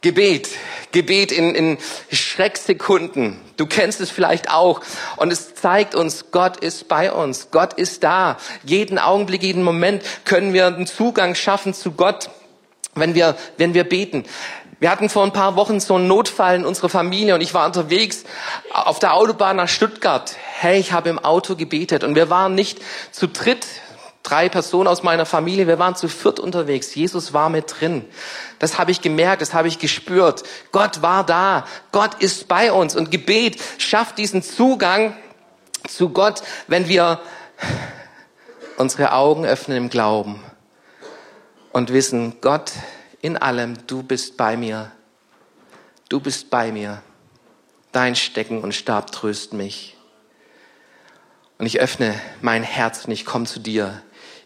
Gebet, 0.00 0.48
Gebet 0.94 1.32
in, 1.32 1.54
in 1.54 1.78
Schrecksekunden. 2.10 3.38
Du 3.58 3.66
kennst 3.66 4.00
es 4.00 4.10
vielleicht 4.10 4.50
auch. 4.50 4.80
Und 5.16 5.32
es 5.32 5.54
zeigt 5.54 5.94
uns, 5.94 6.30
Gott 6.30 6.56
ist 6.56 6.88
bei 6.88 7.12
uns. 7.12 7.50
Gott 7.50 7.74
ist 7.74 8.02
da. 8.02 8.38
Jeden 8.62 8.98
Augenblick, 8.98 9.42
jeden 9.42 9.62
Moment 9.62 10.02
können 10.24 10.54
wir 10.54 10.66
einen 10.68 10.86
Zugang 10.86 11.34
schaffen 11.34 11.74
zu 11.74 11.92
Gott, 11.92 12.30
wenn 12.94 13.14
wir, 13.14 13.36
wenn 13.58 13.74
wir 13.74 13.84
beten. 13.84 14.24
Wir 14.80 14.90
hatten 14.90 15.08
vor 15.08 15.24
ein 15.24 15.32
paar 15.32 15.56
Wochen 15.56 15.80
so 15.80 15.96
einen 15.96 16.08
Notfall 16.08 16.56
in 16.56 16.64
unserer 16.64 16.88
Familie 16.88 17.34
und 17.34 17.40
ich 17.40 17.54
war 17.54 17.66
unterwegs 17.66 18.24
auf 18.72 18.98
der 18.98 19.14
Autobahn 19.14 19.56
nach 19.56 19.68
Stuttgart. 19.68 20.34
Hey, 20.58 20.78
ich 20.78 20.92
habe 20.92 21.08
im 21.08 21.18
Auto 21.18 21.56
gebetet 21.56 22.04
und 22.04 22.14
wir 22.14 22.28
waren 22.28 22.54
nicht 22.54 22.80
zu 23.10 23.28
dritt, 23.28 23.66
drei 24.24 24.48
Personen 24.48 24.88
aus 24.88 25.04
meiner 25.04 25.26
Familie, 25.26 25.68
wir 25.68 25.78
waren 25.78 25.94
zu 25.94 26.08
viert 26.08 26.40
unterwegs. 26.40 26.94
Jesus 26.94 27.32
war 27.32 27.50
mit 27.50 27.78
drin. 27.78 28.04
Das 28.58 28.78
habe 28.78 28.90
ich 28.90 29.00
gemerkt, 29.02 29.42
das 29.42 29.54
habe 29.54 29.68
ich 29.68 29.78
gespürt. 29.78 30.42
Gott 30.72 31.02
war 31.02 31.24
da. 31.24 31.66
Gott 31.92 32.14
ist 32.14 32.48
bei 32.48 32.72
uns 32.72 32.96
und 32.96 33.12
Gebet 33.12 33.62
schafft 33.78 34.18
diesen 34.18 34.42
Zugang 34.42 35.16
zu 35.86 36.08
Gott, 36.08 36.42
wenn 36.66 36.88
wir 36.88 37.20
unsere 38.78 39.12
Augen 39.12 39.44
öffnen 39.44 39.76
im 39.76 39.90
Glauben 39.90 40.42
und 41.72 41.92
wissen, 41.92 42.40
Gott 42.40 42.72
in 43.20 43.36
allem, 43.36 43.86
du 43.86 44.02
bist 44.02 44.36
bei 44.36 44.56
mir. 44.56 44.90
Du 46.08 46.18
bist 46.18 46.48
bei 46.48 46.72
mir. 46.72 47.02
Dein 47.92 48.16
Stecken 48.16 48.62
und 48.62 48.74
Stab 48.74 49.12
tröst 49.12 49.52
mich. 49.52 49.96
Und 51.58 51.66
ich 51.66 51.80
öffne 51.80 52.18
mein 52.40 52.62
Herz 52.62 53.04
und 53.04 53.12
ich 53.12 53.24
komme 53.26 53.44
zu 53.44 53.60
dir 53.60 54.02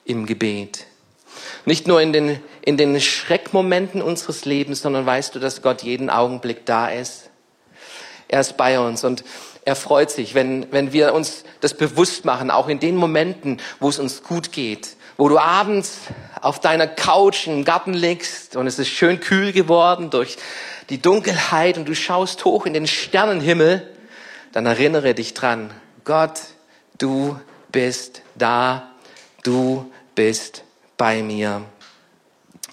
im 0.08 0.26
Gebet. 0.26 0.86
Nicht 1.64 1.86
nur 1.86 2.00
in 2.00 2.12
den, 2.12 2.40
in 2.62 2.76
den 2.76 3.00
Schreckmomenten 3.00 4.02
unseres 4.02 4.44
Lebens, 4.44 4.82
sondern 4.82 5.06
weißt 5.06 5.34
du, 5.34 5.38
dass 5.38 5.62
Gott 5.62 5.82
jeden 5.82 6.10
Augenblick 6.10 6.64
da 6.64 6.88
ist. 6.88 7.30
Er 8.26 8.40
ist 8.40 8.56
bei 8.56 8.78
uns 8.80 9.04
und 9.04 9.24
er 9.64 9.76
freut 9.76 10.10
sich, 10.10 10.34
wenn, 10.34 10.72
wenn 10.72 10.92
wir 10.92 11.12
uns 11.12 11.44
das 11.60 11.74
bewusst 11.74 12.24
machen, 12.24 12.50
auch 12.50 12.68
in 12.68 12.80
den 12.80 12.96
Momenten, 12.96 13.60
wo 13.80 13.88
es 13.88 13.98
uns 13.98 14.22
gut 14.22 14.52
geht, 14.52 14.96
wo 15.18 15.28
du 15.28 15.38
abends 15.38 15.98
auf 16.40 16.60
deiner 16.60 16.86
Couch 16.86 17.46
im 17.46 17.64
Garten 17.64 17.92
liegst 17.92 18.56
und 18.56 18.66
es 18.66 18.78
ist 18.78 18.88
schön 18.88 19.20
kühl 19.20 19.52
geworden 19.52 20.10
durch 20.10 20.36
die 20.88 21.02
Dunkelheit 21.02 21.76
und 21.76 21.86
du 21.86 21.94
schaust 21.94 22.44
hoch 22.44 22.64
in 22.64 22.72
den 22.72 22.86
Sternenhimmel, 22.86 23.86
dann 24.52 24.64
erinnere 24.64 25.14
dich 25.14 25.34
dran, 25.34 25.70
Gott, 26.04 26.40
du 26.96 27.38
bist 27.70 28.22
da, 28.36 28.90
du 29.42 29.90
bist 30.18 30.64
bei 30.96 31.22
mir. 31.22 31.64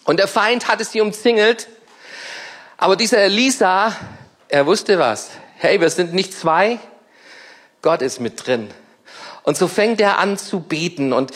Und 0.04 0.18
der 0.18 0.28
Feind 0.28 0.68
hatte 0.68 0.84
sie 0.84 1.00
umzingelt, 1.00 1.68
aber 2.76 2.96
dieser 2.96 3.20
Elisa, 3.20 3.96
er 4.48 4.66
wusste 4.66 4.98
was. 4.98 5.30
Hey, 5.58 5.80
wir 5.80 5.92
sind 5.92 6.16
nicht 6.16 6.34
zwei, 6.34 6.80
Gott 7.84 8.02
ist 8.02 8.20
mit 8.20 8.48
drin. 8.48 8.72
Und 9.44 9.58
so 9.58 9.68
fängt 9.68 10.02
er 10.02 10.18
an 10.18 10.40
zu 10.40 10.60
beten 10.60 11.14
und 11.14 11.34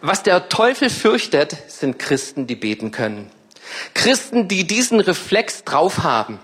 was 0.00 0.22
der 0.22 0.48
Teufel 0.48 0.88
fürchtet, 0.88 1.54
sind 1.70 1.98
Christen, 1.98 2.46
die 2.46 2.56
beten 2.56 2.90
können. 2.90 3.30
Christen, 3.92 4.48
die 4.48 4.66
diesen 4.66 5.00
Reflex 5.00 5.64
drauf 5.64 5.98
haben. 5.98 6.40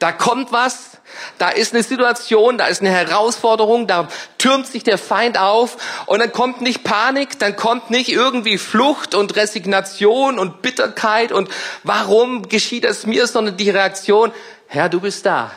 Da 0.00 0.10
kommt 0.10 0.50
was, 0.50 0.95
da 1.38 1.48
ist 1.48 1.74
eine 1.74 1.82
Situation, 1.82 2.58
da 2.58 2.66
ist 2.66 2.80
eine 2.80 2.90
Herausforderung, 2.90 3.86
da 3.86 4.08
türmt 4.38 4.66
sich 4.66 4.84
der 4.84 4.98
Feind 4.98 5.38
auf 5.38 5.76
und 6.06 6.20
dann 6.20 6.32
kommt 6.32 6.60
nicht 6.60 6.84
Panik, 6.84 7.38
dann 7.38 7.56
kommt 7.56 7.90
nicht 7.90 8.10
irgendwie 8.10 8.58
Flucht 8.58 9.14
und 9.14 9.36
Resignation 9.36 10.38
und 10.38 10.62
Bitterkeit 10.62 11.32
und 11.32 11.48
warum 11.82 12.48
geschieht 12.48 12.84
es 12.84 13.06
mir, 13.06 13.26
sondern 13.26 13.56
die 13.56 13.70
Reaktion, 13.70 14.32
Herr, 14.66 14.88
du 14.88 15.00
bist 15.00 15.26
da. 15.26 15.50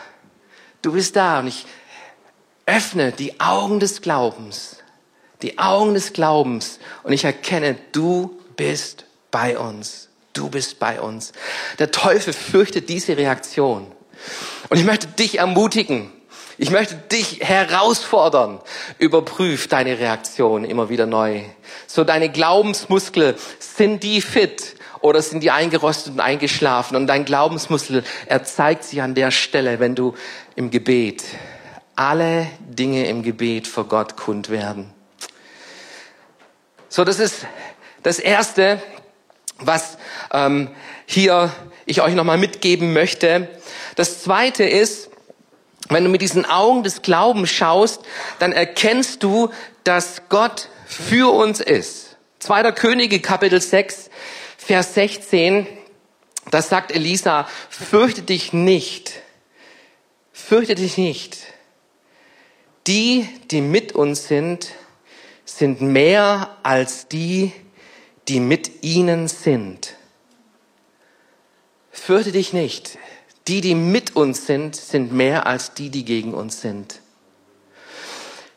Du 0.82 0.94
bist 0.94 1.16
da 1.16 1.40
und 1.40 1.48
ich 1.48 1.66
öffne 2.66 3.12
die 3.12 3.40
Augen 3.40 3.80
des 3.80 4.02
Glaubens 4.02 4.80
die 5.42 5.58
Augen 5.58 5.94
des 5.94 6.14
Glaubens 6.14 6.80
und 7.04 7.14
ich 7.14 7.24
erkenne, 7.24 7.78
du 7.92 8.40
bist 8.56 9.06
bei 9.32 9.58
uns. 9.58 10.10
Du 10.34 10.50
bist 10.50 10.80
bei 10.80 11.02
uns. 11.02 11.32
Der 11.80 11.92
Teufel 11.92 12.34
fürchtet 12.34 12.90
diese 12.90 13.18
Reaktion. 13.18 13.92
Und 14.70 14.78
ich 14.78 14.86
möchte 14.86 15.08
dich 15.08 15.40
ermutigen. 15.40 16.12
Ich 16.58 16.72
möchte 16.72 16.96
dich 16.96 17.40
herausfordern. 17.42 18.60
Überprüf 18.98 19.68
deine 19.68 19.98
Reaktion 19.98 20.66
immer 20.66 20.90
wieder 20.90 21.06
neu. 21.06 21.42
So 21.88 22.04
deine 22.04 22.30
Glaubensmuskel, 22.30 23.36
sind 23.60 24.04
die 24.04 24.22
fit 24.22 24.76
oder 25.02 25.22
sind 25.22 25.42
die 25.42 25.52
eingerostet 25.52 26.14
und 26.14 26.20
eingeschlafen? 26.20 26.98
Und 26.98 27.08
dein 27.08 27.24
Glaubensmuskel, 27.24 28.04
er 28.26 28.44
zeigt 28.44 28.84
sich 28.84 29.02
an 29.02 29.16
der 29.16 29.32
Stelle, 29.32 29.80
wenn 29.80 29.96
du 29.96 30.16
im 30.56 30.70
Gebet 30.70 31.24
alle 31.96 32.48
Dinge 32.60 33.08
im 33.08 33.24
Gebet 33.24 33.68
vor 33.68 33.86
Gott 33.86 34.18
kund 34.18 34.50
werden. 34.50 34.94
So, 36.88 37.04
das 37.04 37.20
ist 37.20 37.46
das 38.04 38.20
Erste, 38.20 38.82
was 39.60 39.98
ähm, 40.32 40.70
hier 41.06 41.52
ich 41.86 42.02
euch 42.02 42.16
nochmal 42.16 42.38
mitgeben 42.38 42.94
möchte. 42.94 43.50
Das 44.00 44.22
Zweite 44.22 44.64
ist, 44.64 45.10
wenn 45.90 46.06
du 46.06 46.10
mit 46.10 46.22
diesen 46.22 46.46
Augen 46.46 46.84
des 46.84 47.02
Glaubens 47.02 47.50
schaust, 47.50 48.00
dann 48.40 48.54
erkennst 48.54 49.24
du, 49.24 49.50
dass 49.84 50.22
Gott 50.30 50.70
für 50.86 51.34
uns 51.34 51.60
ist. 51.60 52.16
Zweiter 52.40 52.72
Könige, 52.72 53.20
Kapitel 53.20 53.60
6, 53.60 54.10
Vers 54.56 54.94
16, 54.94 55.68
das 56.50 56.70
sagt 56.70 56.94
Elisa, 56.94 57.46
fürchte 57.70 58.22
dich 58.22 58.54
nicht, 58.54 59.22
fürchte 60.32 60.76
dich 60.76 60.98
nicht. 60.98 61.38
Die, 62.88 63.28
die 63.52 63.60
mit 63.60 63.96
uns 63.96 64.30
sind, 64.30 64.70
sind 65.44 65.82
mehr 65.82 66.56
als 66.64 67.10
die, 67.10 67.52
die 68.30 68.40
mit 68.40 68.82
ihnen 68.82 69.28
sind. 69.28 69.96
Fürchte 71.92 72.32
dich 72.32 72.54
nicht. 72.54 72.98
Die, 73.48 73.62
die 73.62 73.76
mit 73.76 74.16
uns 74.16 74.46
sind, 74.46 74.76
sind 74.76 75.12
mehr 75.12 75.48
als 75.48 75.74
die, 75.74 75.90
die 75.90 76.06
gegen 76.06 76.34
uns 76.34 76.62
sind. 76.62 77.02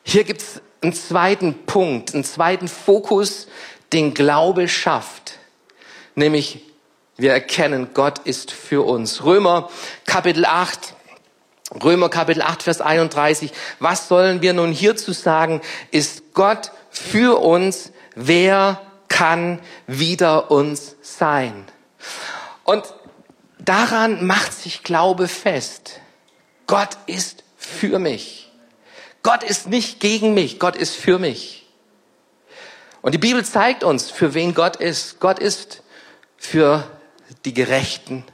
Hier 0.03 0.25
gibt 0.25 0.43
es 0.43 0.61
einen 0.83 0.93
zweiten 0.93 1.65
Punkt, 1.65 2.15
einen 2.15 2.25
zweiten 2.25 2.69
Fokus, 2.69 3.47
den 3.93 4.15
Glaube 4.15 4.69
schafft. 4.69 5.39
Nämlich, 6.15 6.61
wir 7.17 7.33
erkennen, 7.33 7.91
Gott 7.95 8.19
ist 8.21 8.51
für 8.51 8.87
uns. 8.87 9.25
Römer 9.25 9.71
Kapitel 10.05 10.45
8, 10.45 10.95
Römer 11.83 12.09
Kapitel 12.09 12.43
8, 12.43 12.63
Vers 12.63 12.81
31. 12.81 13.53
Was 13.79 14.09
sollen 14.09 14.43
wir 14.43 14.53
nun 14.53 14.73
hierzu 14.73 15.13
sagen? 15.13 15.63
Ist 15.91 16.35
Gott 16.35 16.73
für 16.91 17.41
uns, 17.41 17.93
wer 18.15 18.81
kann 19.09 19.61
wider 19.87 20.51
uns 20.51 20.97
sein? 21.01 21.65
Und 22.65 22.83
daran 23.65 24.27
macht 24.27 24.53
sich 24.53 24.83
Glaube 24.83 25.29
fest. 25.29 26.01
Gott 26.67 26.97
ist 27.07 27.45
für 27.57 27.99
mich. 27.99 28.51
Gott 29.23 29.45
ist 29.45 29.69
nicht 29.69 30.01
gegen 30.01 30.35
mich, 30.35 30.59
Gott 30.59 30.77
ist 30.77 30.97
für 30.97 31.19
mich. 31.19 31.67
Und 33.03 33.13
die 33.13 33.19
Bibel 33.19 33.45
zeigt 33.45 33.85
uns, 33.85 34.11
für 34.11 34.35
wen 34.35 34.55
Gott 34.55 34.77
ist. 34.77 35.21
Gott 35.21 35.39
ist 35.39 35.83
für 36.37 36.89
die 37.45 37.55
Gerechten. 37.55 38.25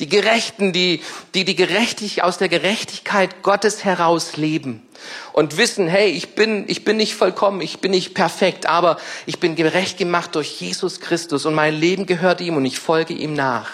Die 0.00 0.08
Gerechten, 0.08 0.72
die, 0.72 1.02
die, 1.34 1.44
die 1.44 1.56
gerechtig, 1.56 2.22
aus 2.22 2.38
der 2.38 2.48
Gerechtigkeit 2.48 3.42
Gottes 3.42 3.84
heraus 3.84 4.36
leben 4.36 4.86
und 5.32 5.56
wissen, 5.56 5.88
hey, 5.88 6.10
ich 6.10 6.36
bin, 6.36 6.64
ich 6.68 6.84
bin 6.84 6.96
nicht 6.96 7.16
vollkommen, 7.16 7.60
ich 7.60 7.80
bin 7.80 7.90
nicht 7.90 8.14
perfekt, 8.14 8.66
aber 8.66 8.98
ich 9.26 9.40
bin 9.40 9.56
gerecht 9.56 9.98
gemacht 9.98 10.36
durch 10.36 10.60
Jesus 10.60 11.00
Christus 11.00 11.46
und 11.46 11.54
mein 11.54 11.74
Leben 11.74 12.06
gehört 12.06 12.40
ihm 12.40 12.56
und 12.56 12.64
ich 12.64 12.78
folge 12.78 13.14
ihm 13.14 13.34
nach. 13.34 13.70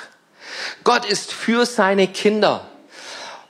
Gott 0.85 1.05
ist 1.05 1.33
für 1.33 1.67
seine 1.67 2.09
Kinder. 2.09 2.67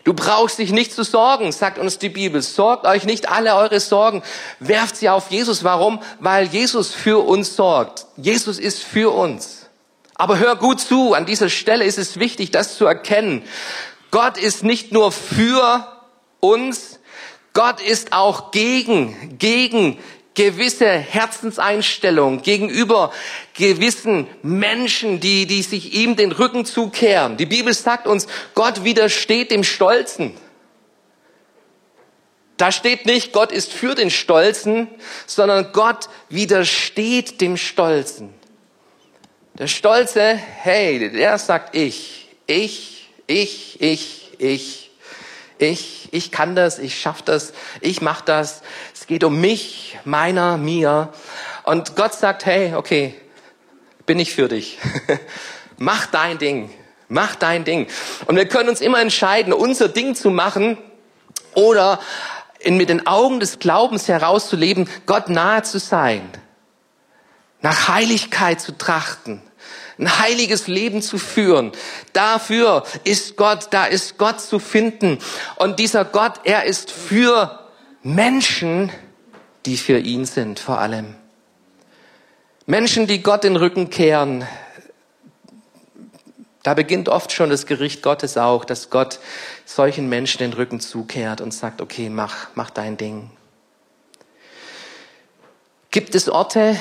Du 0.05 0.13
brauchst 0.13 0.59
dich 0.59 0.71
nicht 0.71 0.93
zu 0.93 1.03
sorgen, 1.03 1.51
sagt 1.51 1.79
uns 1.79 1.99
die 1.99 2.11
Bibel. 2.11 2.43
Sorgt 2.43 2.87
euch 2.87 3.05
nicht 3.05 3.31
alle 3.31 3.55
eure 3.57 3.81
Sorgen. 3.81 4.23
Werft 4.61 4.97
sie 4.97 5.09
auf 5.09 5.31
Jesus. 5.31 5.65
Warum? 5.65 6.01
Weil 6.21 6.47
Jesus 6.47 6.93
für 6.93 7.27
uns 7.27 7.57
sorgt. 7.57 8.07
Jesus 8.17 8.59
ist 8.59 8.83
für 8.83 9.15
uns. 9.15 9.67
Aber 10.15 10.39
hör 10.39 10.57
gut 10.57 10.81
zu. 10.81 11.15
An 11.15 11.25
dieser 11.25 11.49
Stelle 11.49 11.85
ist 11.85 11.99
es 11.99 12.19
wichtig, 12.19 12.51
das 12.51 12.77
zu 12.77 12.85
erkennen. 12.85 13.43
Gott 14.11 14.37
ist 14.37 14.63
nicht 14.63 14.93
nur 14.93 15.11
für 15.11 15.87
uns. 16.41 17.01
Gott 17.55 17.81
ist 17.81 18.13
auch 18.13 18.51
gegen, 18.51 19.39
gegen 19.39 19.99
gewisse 20.35 20.89
Herzenseinstellung 20.89 22.43
gegenüber 22.43 23.13
gewissen 23.55 24.27
Menschen, 24.43 25.21
die, 25.21 25.47
die 25.47 25.63
sich 25.63 25.95
ihm 25.95 26.17
den 26.17 26.33
Rücken 26.33 26.65
zukehren. 26.65 27.37
Die 27.37 27.47
Bibel 27.47 27.73
sagt 27.73 28.07
uns, 28.07 28.27
Gott 28.55 28.85
widersteht 28.85 29.51
dem 29.51 29.65
Stolzen. 29.65 30.35
Da 32.57 32.71
steht 32.71 33.07
nicht, 33.07 33.33
Gott 33.33 33.51
ist 33.51 33.73
für 33.73 33.95
den 33.95 34.11
Stolzen, 34.11 34.89
sondern 35.27 35.73
Gott 35.73 36.09
widersteht 36.29 37.41
dem 37.41 37.57
Stolzen. 37.57 38.33
Der 39.55 39.67
Stolze, 39.67 40.35
hey, 40.35 41.11
der 41.11 41.39
sagt 41.39 41.77
ich, 41.77 42.29
ich, 42.47 43.09
ich, 43.27 43.81
ich, 43.81 44.31
ich, 44.39 44.91
ich, 45.65 46.09
ich 46.13 46.31
kann 46.31 46.55
das, 46.55 46.79
ich 46.79 47.01
schaff 47.01 47.23
das, 47.23 47.53
ich 47.81 48.01
mach 48.01 48.21
das. 48.21 48.63
Es 48.95 49.07
geht 49.07 49.25
um 49.25 49.41
mich, 49.41 49.99
meiner, 50.05 50.57
mir. 50.57 51.13
Und 51.65 51.97
Gott 51.97 52.15
sagt, 52.15 52.47
hey, 52.47 52.75
okay, 52.75 53.15
bin 54.07 54.19
ich 54.19 54.35
für 54.35 54.49
dich. 54.49 54.79
mach 55.77 56.07
dein 56.07 56.39
Ding. 56.39 56.71
Mach 57.09 57.35
dein 57.35 57.65
Ding. 57.65 57.87
Und 58.27 58.37
wir 58.37 58.49
können 58.49 58.69
uns 58.69 58.81
immer 58.81 59.01
entscheiden, 59.01 59.53
unser 59.53 59.89
Ding 59.89 60.15
zu 60.15 60.31
machen 60.31 60.79
oder 61.55 62.01
in, 62.59 62.77
mit 62.77 62.89
den 62.89 63.07
Augen 63.07 63.41
des 63.41 63.59
Glaubens 63.59 64.09
herauszuleben, 64.09 64.89
Gott 65.07 65.29
nahe 65.29 65.63
zu 65.63 65.79
sein, 65.79 66.23
nach 67.61 67.89
Heiligkeit 67.89 68.61
zu 68.61 68.77
trachten, 68.77 69.43
ein 69.99 70.19
heiliges 70.19 70.67
Leben 70.67 71.03
zu 71.03 71.19
führen. 71.19 71.73
Dafür 72.13 72.85
ist 73.05 73.37
Gott, 73.37 73.69
da 73.71 73.85
ist 73.85 74.19
Gott 74.19 74.41
zu 74.41 74.59
finden. 74.59 75.19
Und 75.57 75.79
dieser 75.79 76.05
Gott, 76.05 76.41
er 76.45 76.65
ist 76.65 76.91
für 76.91 77.61
Menschen, 78.03 78.91
die 79.67 79.77
für 79.77 79.99
ihn 79.99 80.25
sind 80.25 80.59
vor 80.59 80.79
allem. 80.79 81.15
Menschen, 82.67 83.07
die 83.07 83.23
Gott 83.23 83.45
den 83.45 83.57
Rücken 83.57 83.91
kehren. 83.91 84.47
Da 86.63 86.73
beginnt 86.73 87.11
oft 87.11 87.31
schon 87.31 87.51
das 87.51 87.67
Gericht 87.67 88.03
Gottes 88.03 88.39
auch, 88.39 88.65
dass 88.65 88.89
Gott 88.89 89.21
solchen 89.67 90.09
Menschen 90.09 90.39
den 90.39 90.55
Rücken 90.55 90.81
zukehrt 90.81 91.43
und 91.43 91.53
sagt, 91.53 91.83
okay, 91.83 92.09
mach, 92.09 92.49
mach 92.55 92.71
dein 92.71 92.97
Ding. 92.97 93.31
Gibt 95.91 96.15
es 96.15 96.29
Orte, 96.29 96.77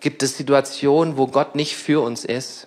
gibt 0.00 0.22
es 0.22 0.36
Situationen, 0.36 1.16
wo 1.16 1.26
Gott 1.26 1.54
nicht 1.54 1.76
für 1.76 2.02
uns 2.02 2.24
ist? 2.24 2.66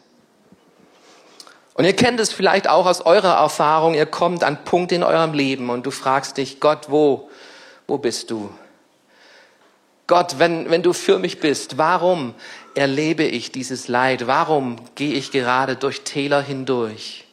Und 1.76 1.86
ihr 1.86 1.96
kennt 1.96 2.20
es 2.20 2.32
vielleicht 2.32 2.70
auch 2.70 2.86
aus 2.86 3.02
eurer 3.02 3.36
Erfahrung, 3.36 3.96
ihr 3.96 4.06
kommt 4.06 4.44
an 4.44 4.64
Punkte 4.64 4.96
in 4.96 5.04
eurem 5.04 5.34
Leben 5.34 5.70
und 5.70 5.86
du 5.86 5.92
fragst 5.92 6.38
dich, 6.38 6.60
Gott, 6.60 6.90
wo, 6.90 7.30
wo 7.88 7.98
bist 7.98 8.30
du? 8.30 8.52
Gott, 10.06 10.38
wenn, 10.38 10.70
wenn 10.70 10.84
du 10.84 10.94
für 10.94 11.18
mich 11.18 11.40
bist, 11.40 11.78
warum 11.78 12.36
erlebe 12.76 13.24
ich 13.24 13.52
dieses 13.52 13.88
Leid? 13.88 14.28
Warum 14.28 14.76
gehe 14.96 15.14
ich 15.14 15.32
gerade 15.32 15.76
durch 15.76 16.02
Täler 16.02 16.42
hindurch? 16.42 17.26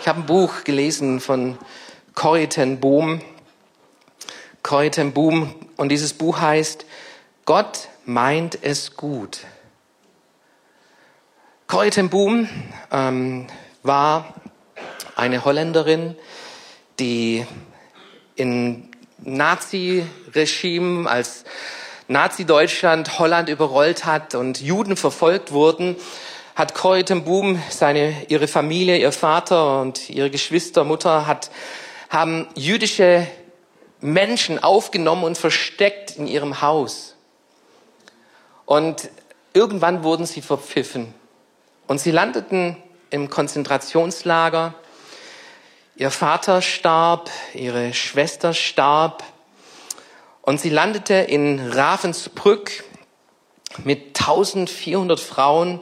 Ich 0.00 0.08
habe 0.08 0.20
ein 0.20 0.26
Buch 0.26 0.64
gelesen 0.64 1.20
von 1.20 1.58
Corrie 2.14 2.48
ten 2.48 2.80
Boom. 2.80 3.20
Corrie 4.62 4.90
ten 4.90 5.12
Boom. 5.12 5.54
Und 5.76 5.90
dieses 5.90 6.12
Buch 6.12 6.40
heißt 6.40 6.84
Gott 7.44 7.89
meint 8.10 8.58
es 8.62 8.96
gut. 8.96 9.38
Corrie 11.68 11.90
ten 11.90 12.10
Boom 12.10 12.48
ähm, 12.90 13.46
war 13.84 14.34
eine 15.14 15.44
Holländerin, 15.44 16.16
die 16.98 17.46
in 18.34 18.90
Nazi-Regime 19.18 21.08
als 21.08 21.44
Nazi-Deutschland 22.08 23.20
Holland 23.20 23.48
überrollt 23.48 24.04
hat 24.04 24.34
und 24.34 24.60
Juden 24.60 24.96
verfolgt 24.96 25.52
wurden, 25.52 25.94
hat 26.56 26.74
Corrie 26.74 27.04
ten 27.04 27.22
Boom 27.22 27.62
seine, 27.70 28.26
ihre 28.26 28.48
Familie, 28.48 28.98
ihr 28.98 29.12
Vater 29.12 29.82
und 29.82 30.10
ihre 30.10 30.30
Geschwister, 30.30 30.82
Mutter 30.82 31.28
hat, 31.28 31.52
haben 32.08 32.48
jüdische 32.56 33.24
Menschen 34.00 34.60
aufgenommen 34.60 35.22
und 35.22 35.38
versteckt 35.38 36.16
in 36.16 36.26
ihrem 36.26 36.60
Haus. 36.60 37.14
Und 38.70 39.10
irgendwann 39.52 40.04
wurden 40.04 40.26
sie 40.26 40.42
verpfiffen. 40.42 41.12
Und 41.88 41.98
sie 42.00 42.12
landeten 42.12 42.76
im 43.10 43.28
Konzentrationslager. 43.28 44.74
Ihr 45.96 46.12
Vater 46.12 46.62
starb, 46.62 47.30
ihre 47.52 47.92
Schwester 47.94 48.54
starb. 48.54 49.24
Und 50.42 50.60
sie 50.60 50.70
landete 50.70 51.14
in 51.14 51.72
Ravensbrück 51.72 52.84
mit 53.78 54.16
1400 54.16 55.18
Frauen, 55.18 55.80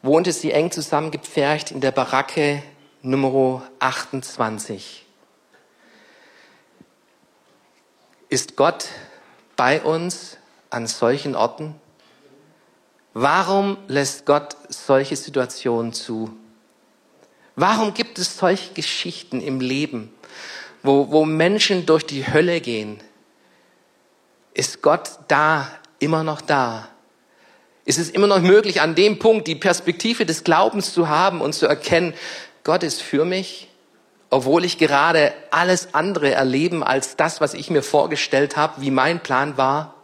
wohnte 0.00 0.32
sie 0.32 0.52
eng 0.52 0.70
zusammengepfercht 0.70 1.70
in 1.70 1.82
der 1.82 1.90
Baracke 1.90 2.62
Nummer 3.02 3.68
28. 3.80 5.04
Ist 8.30 8.56
Gott 8.56 8.86
bei 9.54 9.82
uns 9.82 10.38
an 10.70 10.86
solchen 10.86 11.36
Orten? 11.36 11.78
Warum 13.18 13.78
lässt 13.88 14.26
Gott 14.26 14.58
solche 14.68 15.16
Situationen 15.16 15.94
zu? 15.94 16.36
Warum 17.54 17.94
gibt 17.94 18.18
es 18.18 18.36
solche 18.36 18.74
Geschichten 18.74 19.40
im 19.40 19.60
Leben, 19.60 20.12
wo, 20.82 21.10
wo 21.10 21.24
Menschen 21.24 21.86
durch 21.86 22.04
die 22.04 22.30
Hölle 22.30 22.60
gehen? 22.60 23.00
Ist 24.52 24.82
Gott 24.82 25.12
da, 25.28 25.66
immer 25.98 26.24
noch 26.24 26.42
da? 26.42 26.90
Ist 27.86 27.98
es 27.98 28.10
immer 28.10 28.26
noch 28.26 28.42
möglich, 28.42 28.82
an 28.82 28.94
dem 28.94 29.18
Punkt 29.18 29.46
die 29.46 29.54
Perspektive 29.54 30.26
des 30.26 30.44
Glaubens 30.44 30.92
zu 30.92 31.08
haben 31.08 31.40
und 31.40 31.54
zu 31.54 31.66
erkennen, 31.66 32.12
Gott 32.64 32.82
ist 32.82 33.00
für 33.00 33.24
mich, 33.24 33.70
obwohl 34.28 34.62
ich 34.62 34.76
gerade 34.76 35.32
alles 35.50 35.94
andere 35.94 36.34
erleben 36.34 36.84
als 36.84 37.16
das, 37.16 37.40
was 37.40 37.54
ich 37.54 37.70
mir 37.70 37.82
vorgestellt 37.82 38.58
habe, 38.58 38.82
wie 38.82 38.90
mein 38.90 39.20
Plan 39.20 39.56
war? 39.56 39.95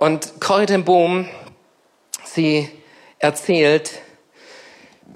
Und 0.00 0.40
Corrie 0.40 0.66
ten 0.66 0.84
Boom, 0.84 1.28
sie 2.22 2.70
erzählt, 3.18 3.90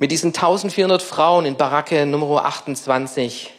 mit 0.01 0.11
diesen 0.11 0.31
1400 0.31 1.01
Frauen 1.01 1.47
in 1.47 1.57
Baracke 1.57 2.05
Nummer 2.05 2.45
28, 2.45 3.53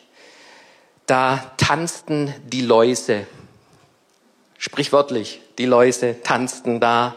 da 1.06 1.42
tanzten 1.56 2.36
die 2.44 2.60
Läuse. 2.60 3.26
Sprichwörtlich, 4.58 5.40
die 5.58 5.66
Läuse 5.66 6.22
tanzten 6.24 6.82
da. 6.82 7.16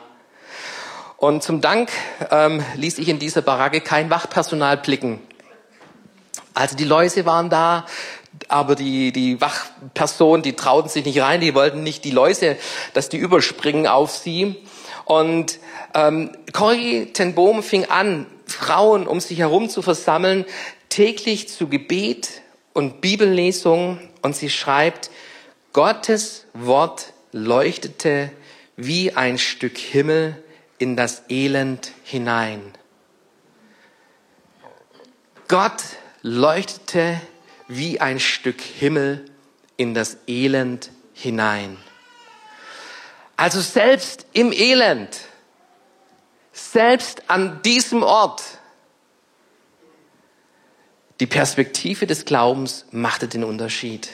Und 1.17 1.43
zum 1.43 1.61
Dank 1.61 1.91
ähm, 2.31 2.65
ließ 2.77 2.99
ich 2.99 3.09
in 3.09 3.19
dieser 3.19 3.43
Baracke 3.43 3.81
kein 3.81 4.09
Wachpersonal 4.09 4.77
blicken. 4.77 5.21
Also 6.55 6.77
die 6.77 6.85
Läuse 6.85 7.27
waren 7.27 7.51
da, 7.51 7.85
aber 8.49 8.75
die, 8.75 9.13
die 9.13 9.41
Wachpersonen, 9.41 10.43
die 10.43 10.55
trauten 10.55 10.89
sich 10.89 11.05
nicht 11.05 11.21
rein, 11.21 11.41
die 11.41 11.55
wollten 11.55 11.83
nicht 11.83 12.05
die 12.05 12.11
Läuse, 12.11 12.57
dass 12.95 13.09
die 13.09 13.17
überspringen 13.17 13.87
auf 13.87 14.11
sie. 14.11 14.57
Und 15.05 15.59
ähm, 15.95 16.37
Corrie 16.53 17.07
ten 17.13 17.35
Boom 17.35 17.63
fing 17.63 17.87
an, 17.87 18.27
Frauen 18.47 19.07
um 19.07 19.21
sich 19.21 19.39
herum 19.39 19.69
zu 19.69 19.83
versammeln, 19.83 20.45
täglich 20.89 21.49
zu 21.49 21.69
Gebet 21.69 22.43
und 22.73 23.01
Bibellesung. 23.01 23.99
Und 24.23 24.37
sie 24.37 24.51
schreibt, 24.51 25.11
Gottes 25.73 26.47
Wort 26.55 27.13
leuchtete 27.33 28.31
wie 28.77 29.13
ein 29.13 29.39
Stück 29.39 29.79
Himmel 29.79 30.43
in 30.79 30.97
das 30.97 31.23
Elend 31.29 31.93
hinein. 32.05 32.61
Gott 35.49 35.83
leuchtete 36.23 37.21
wie 37.69 38.01
ein 38.01 38.21
Stück 38.21 38.61
Himmel 38.61 39.25
in 39.77 39.95
das 39.95 40.19
Elend 40.27 40.91
hinein. 41.15 41.77
Also 43.37 43.61
selbst 43.61 44.27
im 44.33 44.53
Elend, 44.53 45.21
selbst 46.53 47.29
an 47.29 47.61
diesem 47.63 48.03
Ort, 48.03 48.43
die 51.21 51.27
Perspektive 51.27 52.07
des 52.07 52.25
Glaubens 52.25 52.87
machte 52.91 53.29
den 53.29 53.45
Unterschied. 53.45 54.11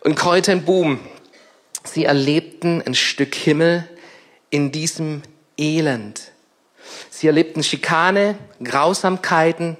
Und 0.00 0.14
Kräuter 0.14 0.52
und 0.54 0.64
Boom, 0.64 1.00
sie 1.84 2.04
erlebten 2.04 2.82
ein 2.82 2.94
Stück 2.94 3.34
Himmel 3.34 3.86
in 4.48 4.72
diesem 4.72 5.22
Elend. 5.58 6.32
Sie 7.10 7.26
erlebten 7.26 7.62
Schikane, 7.62 8.38
Grausamkeiten, 8.62 9.76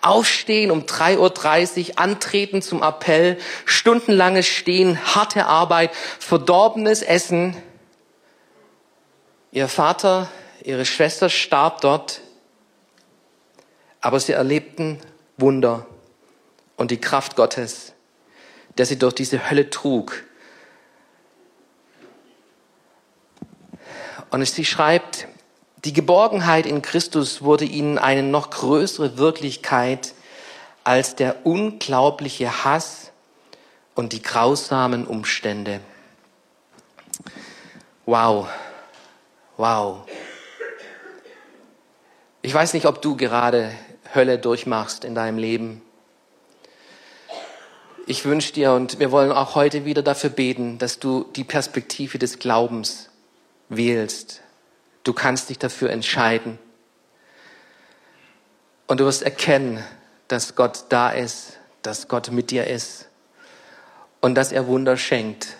Aufstehen 0.00 0.70
um 0.70 0.82
3.30 0.82 1.90
Uhr, 1.90 1.98
antreten 1.98 2.62
zum 2.62 2.82
Appell, 2.82 3.38
stundenlanges 3.64 4.46
Stehen, 4.46 5.14
harte 5.14 5.46
Arbeit, 5.46 5.90
verdorbenes 6.18 7.02
Essen. 7.02 7.56
Ihr 9.52 9.68
Vater, 9.68 10.28
ihre 10.62 10.84
Schwester 10.84 11.28
starb 11.28 11.80
dort, 11.80 12.20
aber 14.00 14.20
sie 14.20 14.32
erlebten 14.32 15.00
Wunder 15.36 15.86
und 16.76 16.90
die 16.90 17.00
Kraft 17.00 17.36
Gottes, 17.36 17.92
der 18.78 18.86
sie 18.86 18.98
durch 18.98 19.14
diese 19.14 19.50
Hölle 19.50 19.70
trug. 19.70 20.22
Und 24.30 24.44
sie 24.46 24.64
schreibt, 24.64 25.28
die 25.86 25.92
Geborgenheit 25.92 26.66
in 26.66 26.82
Christus 26.82 27.42
wurde 27.42 27.64
ihnen 27.64 27.96
eine 27.96 28.24
noch 28.24 28.50
größere 28.50 29.18
Wirklichkeit 29.18 30.14
als 30.82 31.14
der 31.14 31.46
unglaubliche 31.46 32.64
Hass 32.64 33.12
und 33.94 34.12
die 34.12 34.20
grausamen 34.20 35.06
Umstände. 35.06 35.80
Wow, 38.04 38.48
wow. 39.56 39.98
Ich 42.42 42.52
weiß 42.52 42.74
nicht, 42.74 42.86
ob 42.86 43.00
du 43.00 43.16
gerade 43.16 43.70
Hölle 44.12 44.40
durchmachst 44.40 45.04
in 45.04 45.14
deinem 45.14 45.38
Leben. 45.38 45.82
Ich 48.08 48.24
wünsche 48.24 48.52
dir 48.52 48.72
und 48.72 48.98
wir 48.98 49.12
wollen 49.12 49.30
auch 49.30 49.54
heute 49.54 49.84
wieder 49.84 50.02
dafür 50.02 50.30
beten, 50.30 50.78
dass 50.78 50.98
du 50.98 51.26
die 51.36 51.44
Perspektive 51.44 52.18
des 52.18 52.40
Glaubens 52.40 53.08
wählst, 53.68 54.42
Du 55.06 55.12
kannst 55.12 55.50
dich 55.50 55.58
dafür 55.60 55.90
entscheiden. 55.90 56.58
Und 58.88 58.98
du 58.98 59.04
wirst 59.04 59.22
erkennen, 59.22 59.84
dass 60.26 60.56
Gott 60.56 60.86
da 60.88 61.10
ist, 61.10 61.60
dass 61.82 62.08
Gott 62.08 62.32
mit 62.32 62.50
dir 62.50 62.66
ist 62.66 63.06
und 64.20 64.34
dass 64.34 64.50
er 64.50 64.66
Wunder 64.66 64.96
schenkt 64.96 65.54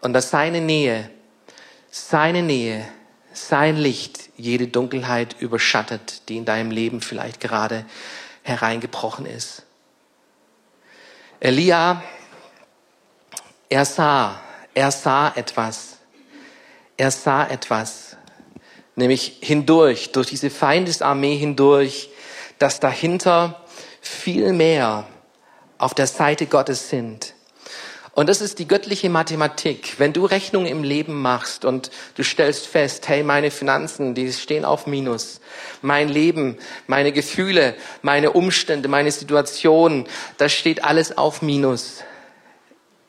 und 0.00 0.14
dass 0.14 0.30
seine 0.30 0.62
Nähe, 0.62 1.10
seine 1.90 2.42
Nähe, 2.42 2.88
sein 3.34 3.76
Licht 3.76 4.30
jede 4.38 4.68
Dunkelheit 4.68 5.36
überschattet, 5.38 6.26
die 6.30 6.38
in 6.38 6.46
deinem 6.46 6.70
Leben 6.70 7.02
vielleicht 7.02 7.40
gerade 7.40 7.84
hereingebrochen 8.42 9.26
ist. 9.26 9.64
Elia, 11.40 12.02
er 13.68 13.84
sah, 13.84 14.40
er 14.72 14.90
sah 14.90 15.30
etwas. 15.36 15.98
Er 16.96 17.10
sah 17.10 17.46
etwas 17.46 18.07
nämlich 18.98 19.38
hindurch, 19.40 20.12
durch 20.12 20.28
diese 20.28 20.50
Feindesarmee 20.50 21.36
hindurch, 21.36 22.10
dass 22.58 22.80
dahinter 22.80 23.64
viel 24.00 24.52
mehr 24.52 25.06
auf 25.78 25.94
der 25.94 26.06
Seite 26.06 26.46
Gottes 26.46 26.90
sind. 26.90 27.34
Und 28.12 28.28
das 28.28 28.40
ist 28.40 28.58
die 28.58 28.66
göttliche 28.66 29.08
Mathematik. 29.08 29.94
Wenn 29.98 30.12
du 30.12 30.24
Rechnungen 30.24 30.66
im 30.66 30.82
Leben 30.82 31.22
machst 31.22 31.64
und 31.64 31.92
du 32.16 32.24
stellst 32.24 32.66
fest, 32.66 33.08
hey, 33.08 33.22
meine 33.22 33.52
Finanzen, 33.52 34.16
die 34.16 34.32
stehen 34.32 34.64
auf 34.64 34.88
Minus. 34.88 35.40
Mein 35.82 36.08
Leben, 36.08 36.58
meine 36.88 37.12
Gefühle, 37.12 37.76
meine 38.02 38.32
Umstände, 38.32 38.88
meine 38.88 39.12
Situation, 39.12 40.08
das 40.36 40.52
steht 40.52 40.82
alles 40.82 41.16
auf 41.16 41.42
Minus. 41.42 42.02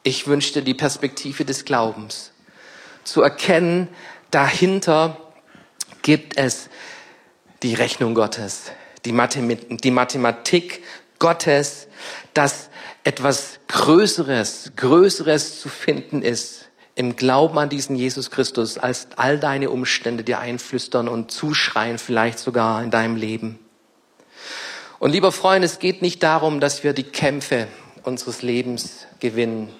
Ich 0.03 0.27
wünschte 0.27 0.61
die 0.61 0.75
Perspektive 0.75 1.43
des 1.43 1.65
Glaubens. 1.65 2.31
Zu 3.03 3.23
erkennen, 3.23 3.87
dahinter 4.29 5.17
gibt 6.01 6.37
es 6.37 6.69
die 7.63 7.73
Rechnung 7.73 8.15
Gottes, 8.15 8.71
die, 9.05 9.11
Mathematik 9.11 10.83
Gottes, 11.19 11.87
dass 12.33 12.69
etwas 13.03 13.59
Größeres, 13.67 14.73
Größeres 14.75 15.59
zu 15.59 15.69
finden 15.69 16.21
ist 16.21 16.69
im 16.95 17.15
Glauben 17.15 17.57
an 17.57 17.69
diesen 17.69 17.95
Jesus 17.95 18.29
Christus, 18.29 18.77
als 18.77 19.07
all 19.15 19.39
deine 19.39 19.69
Umstände 19.69 20.23
dir 20.23 20.39
einflüstern 20.39 21.07
und 21.07 21.31
zuschreien, 21.31 21.97
vielleicht 21.97 22.39
sogar 22.39 22.83
in 22.83 22.91
deinem 22.91 23.15
Leben. 23.15 23.57
Und 24.99 25.11
lieber 25.11 25.31
Freund, 25.31 25.63
es 25.63 25.79
geht 25.79 26.01
nicht 26.01 26.23
darum, 26.23 26.59
dass 26.59 26.83
wir 26.83 26.91
die 26.91 27.03
Kämpfe 27.03 27.67
unseres 28.03 28.41
Lebens 28.41 29.07
gewinnen. 29.21 29.73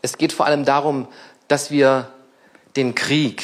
Es 0.00 0.16
geht 0.16 0.32
vor 0.32 0.46
allem 0.46 0.64
darum, 0.64 1.08
dass 1.48 1.70
wir 1.70 2.10
den 2.76 2.94
Krieg, 2.94 3.42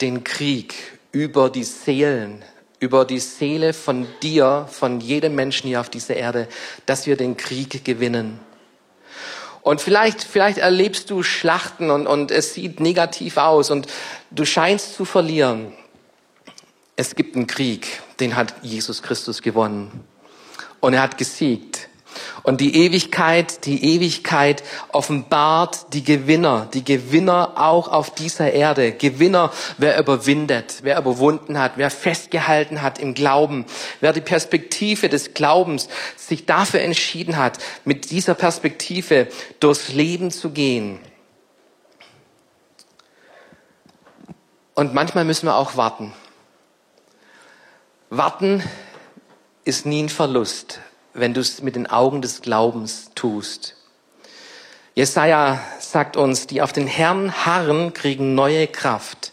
den 0.00 0.22
Krieg 0.22 0.74
über 1.12 1.50
die 1.50 1.64
Seelen, 1.64 2.42
über 2.80 3.04
die 3.04 3.20
Seele 3.20 3.72
von 3.72 4.06
dir, 4.22 4.66
von 4.70 5.00
jedem 5.00 5.34
Menschen 5.34 5.68
hier 5.68 5.80
auf 5.80 5.90
dieser 5.90 6.16
Erde, 6.16 6.48
dass 6.86 7.06
wir 7.06 7.16
den 7.16 7.36
Krieg 7.36 7.84
gewinnen. 7.84 8.40
Und 9.60 9.80
vielleicht, 9.80 10.24
vielleicht 10.24 10.58
erlebst 10.58 11.08
du 11.10 11.22
Schlachten 11.22 11.90
und, 11.90 12.08
und 12.08 12.32
es 12.32 12.54
sieht 12.54 12.80
negativ 12.80 13.36
aus 13.36 13.70
und 13.70 13.86
du 14.32 14.44
scheinst 14.44 14.94
zu 14.94 15.04
verlieren. 15.04 15.72
Es 16.96 17.14
gibt 17.14 17.36
einen 17.36 17.46
Krieg, 17.46 18.02
den 18.18 18.34
hat 18.34 18.54
Jesus 18.62 19.02
Christus 19.02 19.40
gewonnen. 19.40 20.04
Und 20.80 20.94
er 20.94 21.02
hat 21.02 21.16
gesiegt. 21.16 21.88
Und 22.42 22.60
die 22.60 22.74
Ewigkeit, 22.84 23.66
die 23.66 23.94
Ewigkeit 23.94 24.62
offenbart 24.88 25.92
die 25.92 26.02
Gewinner, 26.02 26.68
die 26.72 26.84
Gewinner 26.84 27.52
auch 27.56 27.88
auf 27.88 28.14
dieser 28.14 28.52
Erde. 28.52 28.92
Gewinner, 28.92 29.52
wer 29.78 29.98
überwindet, 29.98 30.80
wer 30.82 30.98
überwunden 30.98 31.58
hat, 31.58 31.72
wer 31.76 31.90
festgehalten 31.90 32.82
hat 32.82 32.98
im 32.98 33.14
Glauben, 33.14 33.64
wer 34.00 34.12
die 34.12 34.20
Perspektive 34.20 35.08
des 35.08 35.34
Glaubens 35.34 35.88
sich 36.16 36.46
dafür 36.46 36.80
entschieden 36.80 37.36
hat, 37.36 37.58
mit 37.84 38.10
dieser 38.10 38.34
Perspektive 38.34 39.28
durchs 39.60 39.88
Leben 39.88 40.30
zu 40.30 40.50
gehen. 40.50 40.98
Und 44.74 44.94
manchmal 44.94 45.24
müssen 45.24 45.46
wir 45.46 45.56
auch 45.56 45.76
warten. 45.76 46.12
Warten 48.10 48.62
ist 49.64 49.86
nie 49.86 50.02
ein 50.02 50.08
Verlust 50.08 50.80
wenn 51.14 51.34
du 51.34 51.40
es 51.40 51.62
mit 51.62 51.76
den 51.76 51.86
Augen 51.86 52.22
des 52.22 52.42
Glaubens 52.42 53.10
tust. 53.14 53.76
Jesaja 54.94 55.60
sagt 55.80 56.16
uns, 56.16 56.46
die 56.46 56.62
auf 56.62 56.72
den 56.72 56.86
Herrn 56.86 57.46
harren, 57.46 57.94
kriegen 57.94 58.34
neue 58.34 58.66
Kraft. 58.66 59.32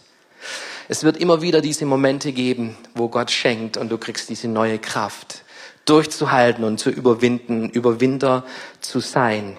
Es 0.88 1.04
wird 1.04 1.18
immer 1.18 1.42
wieder 1.42 1.60
diese 1.60 1.86
Momente 1.86 2.32
geben, 2.32 2.76
wo 2.94 3.08
Gott 3.08 3.30
schenkt 3.30 3.76
und 3.76 3.90
du 3.90 3.98
kriegst 3.98 4.28
diese 4.28 4.48
neue 4.48 4.78
Kraft, 4.78 5.44
durchzuhalten 5.84 6.64
und 6.64 6.78
zu 6.78 6.90
überwinden, 6.90 7.70
Überwinder 7.70 8.44
zu 8.80 9.00
sein. 9.00 9.56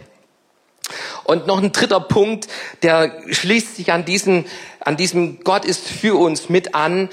Und 1.23 1.47
noch 1.47 1.61
ein 1.61 1.71
dritter 1.71 2.01
Punkt, 2.01 2.47
der 2.81 3.23
schließt 3.29 3.75
sich 3.75 3.91
an 3.93 4.03
diesen, 4.03 4.45
an 4.79 4.97
diesem 4.97 5.43
Gott 5.43 5.65
ist 5.65 5.87
für 5.87 6.19
uns 6.19 6.49
mit 6.49 6.75
an. 6.75 7.09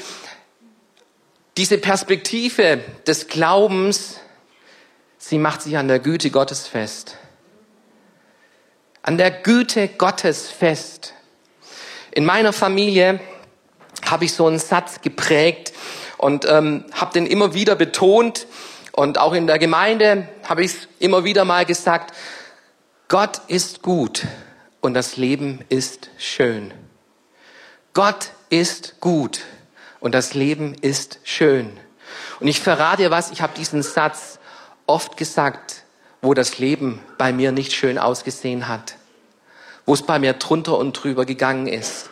Diese 1.57 1.79
Perspektive 1.79 2.81
des 3.07 3.29
Glaubens 3.29 4.19
Sie 5.19 5.39
macht 5.39 5.63
sich 5.63 5.77
an 5.77 5.89
der 5.89 5.99
Güte 5.99 6.31
Gottes 6.31 6.69
fest. 6.69 7.17
An 9.03 9.19
der 9.19 9.33
Güte 9.33 9.89
Gottes 9.89 10.49
fest. 10.49 11.15
In 12.13 12.25
meiner 12.25 12.53
Familie 12.53 13.21
habe 14.07 14.25
ich 14.25 14.33
so 14.33 14.47
einen 14.47 14.61
Satz 14.61 15.01
geprägt 15.01 15.73
und 16.19 16.47
ähm, 16.49 16.85
habe 16.93 17.13
den 17.13 17.27
immer 17.27 17.53
wieder 17.53 17.75
betont. 17.75 18.47
Und 18.93 19.19
auch 19.19 19.33
in 19.33 19.47
der 19.47 19.59
Gemeinde 19.59 20.29
habe 20.45 20.63
ich 20.63 20.73
es 20.73 20.89
immer 21.01 21.25
wieder 21.25 21.45
mal 21.45 21.65
gesagt, 21.65 22.15
Gott 23.09 23.41
ist 23.49 23.83
gut 23.83 24.27
und 24.81 24.95
das 24.95 25.17
Leben 25.17 25.65
ist 25.69 26.11
schön. 26.17 26.73
Gott 27.93 28.31
ist 28.51 29.01
gut 29.01 29.41
und 29.99 30.15
das 30.15 30.35
Leben 30.35 30.75
ist 30.75 31.19
schön. 31.25 31.77
Und 32.39 32.47
ich 32.47 32.61
verrate 32.61 33.03
dir 33.03 33.11
was, 33.11 33.33
ich 33.33 33.43
habe 33.43 33.55
diesen 33.57 33.83
Satz 33.83 34.38
oft 34.89 35.17
gesagt, 35.17 35.83
wo 36.21 36.35
das 36.35 36.59
Leben 36.59 37.01
bei 37.17 37.33
mir 37.33 37.53
nicht 37.53 37.73
schön 37.73 37.99
ausgesehen 37.99 38.69
hat, 38.69 38.97
wo 39.87 39.95
es 39.95 40.03
bei 40.03 40.19
mir 40.19 40.33
drunter 40.33 40.77
und 40.77 40.93
drüber 40.93 41.25
gegangen 41.25 41.67
ist. 41.67 42.11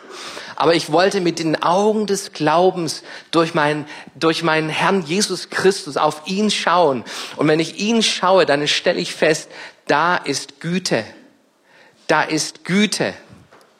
Aber 0.55 0.73
ich 0.73 0.91
wollte 0.91 1.21
mit 1.21 1.37
den 1.37 1.61
Augen 1.61 2.07
des 2.07 2.33
Glaubens 2.33 3.03
durch 3.29 3.53
meinen, 3.53 3.85
durch 4.15 4.41
meinen 4.41 4.69
Herrn 4.69 5.03
Jesus 5.03 5.51
Christus 5.51 5.97
auf 5.97 6.23
ihn 6.25 6.49
schauen. 6.49 7.03
Und 7.35 7.47
wenn 7.47 7.59
ich 7.59 7.77
ihn 7.77 8.01
schaue, 8.01 8.47
dann 8.47 8.67
stelle 8.67 8.99
ich 8.99 9.13
fest, 9.13 9.49
da 9.85 10.15
ist 10.15 10.59
Güte, 10.59 11.03
da 12.07 12.23
ist 12.23 12.65
Güte. 12.65 13.13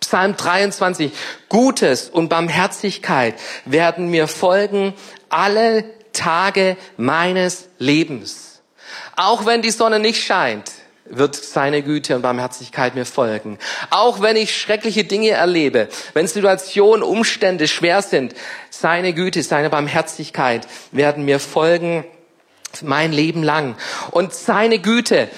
Psalm 0.02 0.38
23, 0.38 1.12
Gutes 1.50 2.10
und 2.10 2.30
Barmherzigkeit 2.30 3.34
werden 3.66 4.10
mir 4.10 4.28
folgen 4.28 4.94
alle 5.30 5.84
Tage 6.14 6.78
meines 6.96 7.70
Lebens. 7.80 8.47
Auch 9.16 9.46
wenn 9.46 9.62
die 9.62 9.72
Sonne 9.72 10.00
nicht 10.00 10.24
scheint, 10.24 10.72
wird 11.06 11.36
seine 11.36 11.84
Güte 11.84 12.16
und 12.16 12.22
Barmherzigkeit 12.22 12.96
mir 12.96 13.06
folgen. 13.06 13.58
Auch 13.90 14.22
wenn 14.22 14.36
ich 14.36 14.60
schreckliche 14.60 15.04
Dinge 15.04 15.30
erlebe, 15.30 15.88
wenn 16.14 16.28
Situationen, 16.28 17.04
Umstände 17.04 17.68
schwer 17.68 18.02
sind, 18.02 18.36
seine 18.70 19.14
Güte, 19.14 19.42
seine 19.44 19.70
Barmherzigkeit 19.70 20.68
werden 20.92 21.26
mir 21.26 21.40
folgen 21.40 22.06
mein 22.82 23.12
Leben 23.12 23.44
lang. 23.44 23.76
Und 24.12 24.34
seine 24.34 24.80
Güte, 24.80 25.30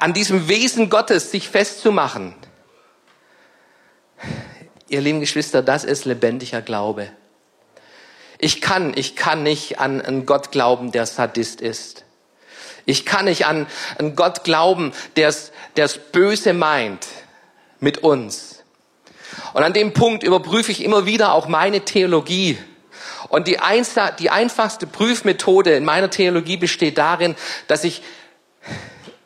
an 0.00 0.12
diesem 0.12 0.48
Wesen 0.48 0.90
Gottes 0.90 1.30
sich 1.30 1.48
festzumachen, 1.48 2.34
ihr 4.88 5.00
lieben 5.00 5.20
Geschwister, 5.20 5.62
das 5.62 5.84
ist 5.84 6.04
lebendiger 6.04 6.62
Glaube. 6.62 7.08
Ich 8.38 8.60
kann, 8.60 8.92
ich 8.96 9.14
kann 9.14 9.42
nicht 9.42 9.78
an 9.78 10.00
einen 10.00 10.26
Gott 10.26 10.50
glauben, 10.50 10.90
der 10.90 11.06
Sadist 11.06 11.60
ist. 11.60 12.04
Ich 12.84 13.06
kann 13.06 13.26
nicht 13.26 13.46
an 13.46 13.66
einen 13.98 14.16
Gott 14.16 14.44
glauben, 14.44 14.92
der 15.16 15.28
es 15.28 15.98
böse 16.12 16.52
meint 16.52 17.06
mit 17.80 17.98
uns. 17.98 18.62
Und 19.52 19.62
an 19.62 19.72
dem 19.72 19.92
Punkt 19.92 20.22
überprüfe 20.22 20.72
ich 20.72 20.82
immer 20.82 21.06
wieder 21.06 21.32
auch 21.32 21.48
meine 21.48 21.84
Theologie. 21.84 22.58
Und 23.28 23.48
die, 23.48 23.58
die 24.18 24.30
einfachste 24.30 24.86
Prüfmethode 24.86 25.74
in 25.74 25.84
meiner 25.84 26.10
Theologie 26.10 26.56
besteht 26.56 26.98
darin, 26.98 27.34
dass 27.66 27.84
ich 27.84 28.02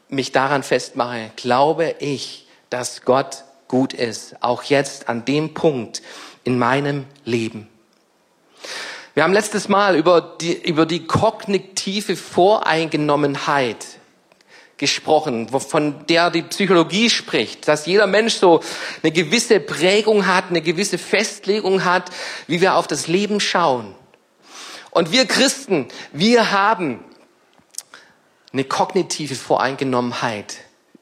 mich 0.09 0.33
daran 0.33 0.63
festmache, 0.63 1.31
glaube 1.37 1.97
ich, 1.99 2.47
dass 2.71 3.03
Gott 3.03 3.45
gut 3.69 3.93
ist, 3.93 4.37
auch 4.41 4.63
jetzt 4.65 5.09
an 5.09 5.25
dem 5.25 5.55
Punkt 5.55 6.03
in 6.45 6.59
meinem 6.59 7.07
Leben. 7.25 7.69
Wir 9.17 9.25
haben 9.25 9.33
letztes 9.33 9.71
Mal 9.71 9.97
über 9.97 10.21
die, 10.21 10.53
über 10.53 10.85
die 10.85 11.07
kognitive 11.07 12.17
Voreingenommenheit 12.17 13.87
gesprochen, 14.77 15.49
von 15.49 16.07
der 16.07 16.29
die 16.31 16.43
Psychologie 16.43 17.09
spricht, 17.09 17.67
dass 17.67 17.87
jeder 17.87 18.07
Mensch 18.07 18.35
so 18.35 18.61
eine 19.03 19.13
gewisse 19.13 19.59
Prägung 19.59 20.27
hat, 20.27 20.51
eine 20.51 20.61
gewisse 20.61 20.99
Festlegung 20.99 21.87
hat, 21.87 22.11
wie 22.47 22.61
wir 22.61 22.75
auf 22.75 22.89
das 22.89 23.07
Leben 23.07 23.41
schauen. 23.41 23.95
Und 24.91 25.13
wir 25.13 25.25
Christen, 25.25 25.89
wir 26.13 26.53
haben 26.53 27.03
eine 28.53 28.65
kognitive 28.65 29.35
Voreingenommenheit, 29.35 30.57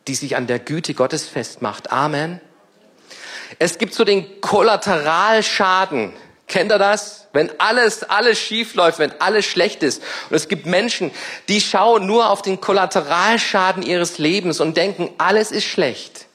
die 0.07 0.15
sich 0.15 0.37
an 0.37 0.47
der 0.47 0.61
Güte 0.61 0.95
Gottes 0.95 1.27
festmacht. 1.27 1.91
Amen. 1.91 2.41
Es 3.59 3.79
gibt 3.79 3.93
so 3.93 4.05
den 4.05 4.41
Kollateralschaden. 4.41 6.13
Kennt 6.47 6.71
ihr 6.71 6.79
das? 6.79 7.29
Wenn 7.33 7.51
alles, 7.59 8.03
alles 8.05 8.39
schief 8.39 8.75
läuft, 8.75 8.99
wenn 8.99 9.19
alles 9.21 9.47
schlecht 9.47 9.83
ist. 9.83 10.03
Und 10.29 10.37
es 10.37 10.49
gibt 10.49 10.67
Menschen, 10.67 11.11
die 11.49 11.61
schauen 11.61 12.07
nur 12.07 12.31
auf 12.31 12.43
den 12.43 12.61
Kollateralschaden 12.61 13.83
ihres 13.83 14.19
Lebens 14.19 14.61
und 14.61 14.77
denken, 14.77 15.11
alles 15.19 15.51
ist 15.51 15.65
schlecht. 15.65 16.27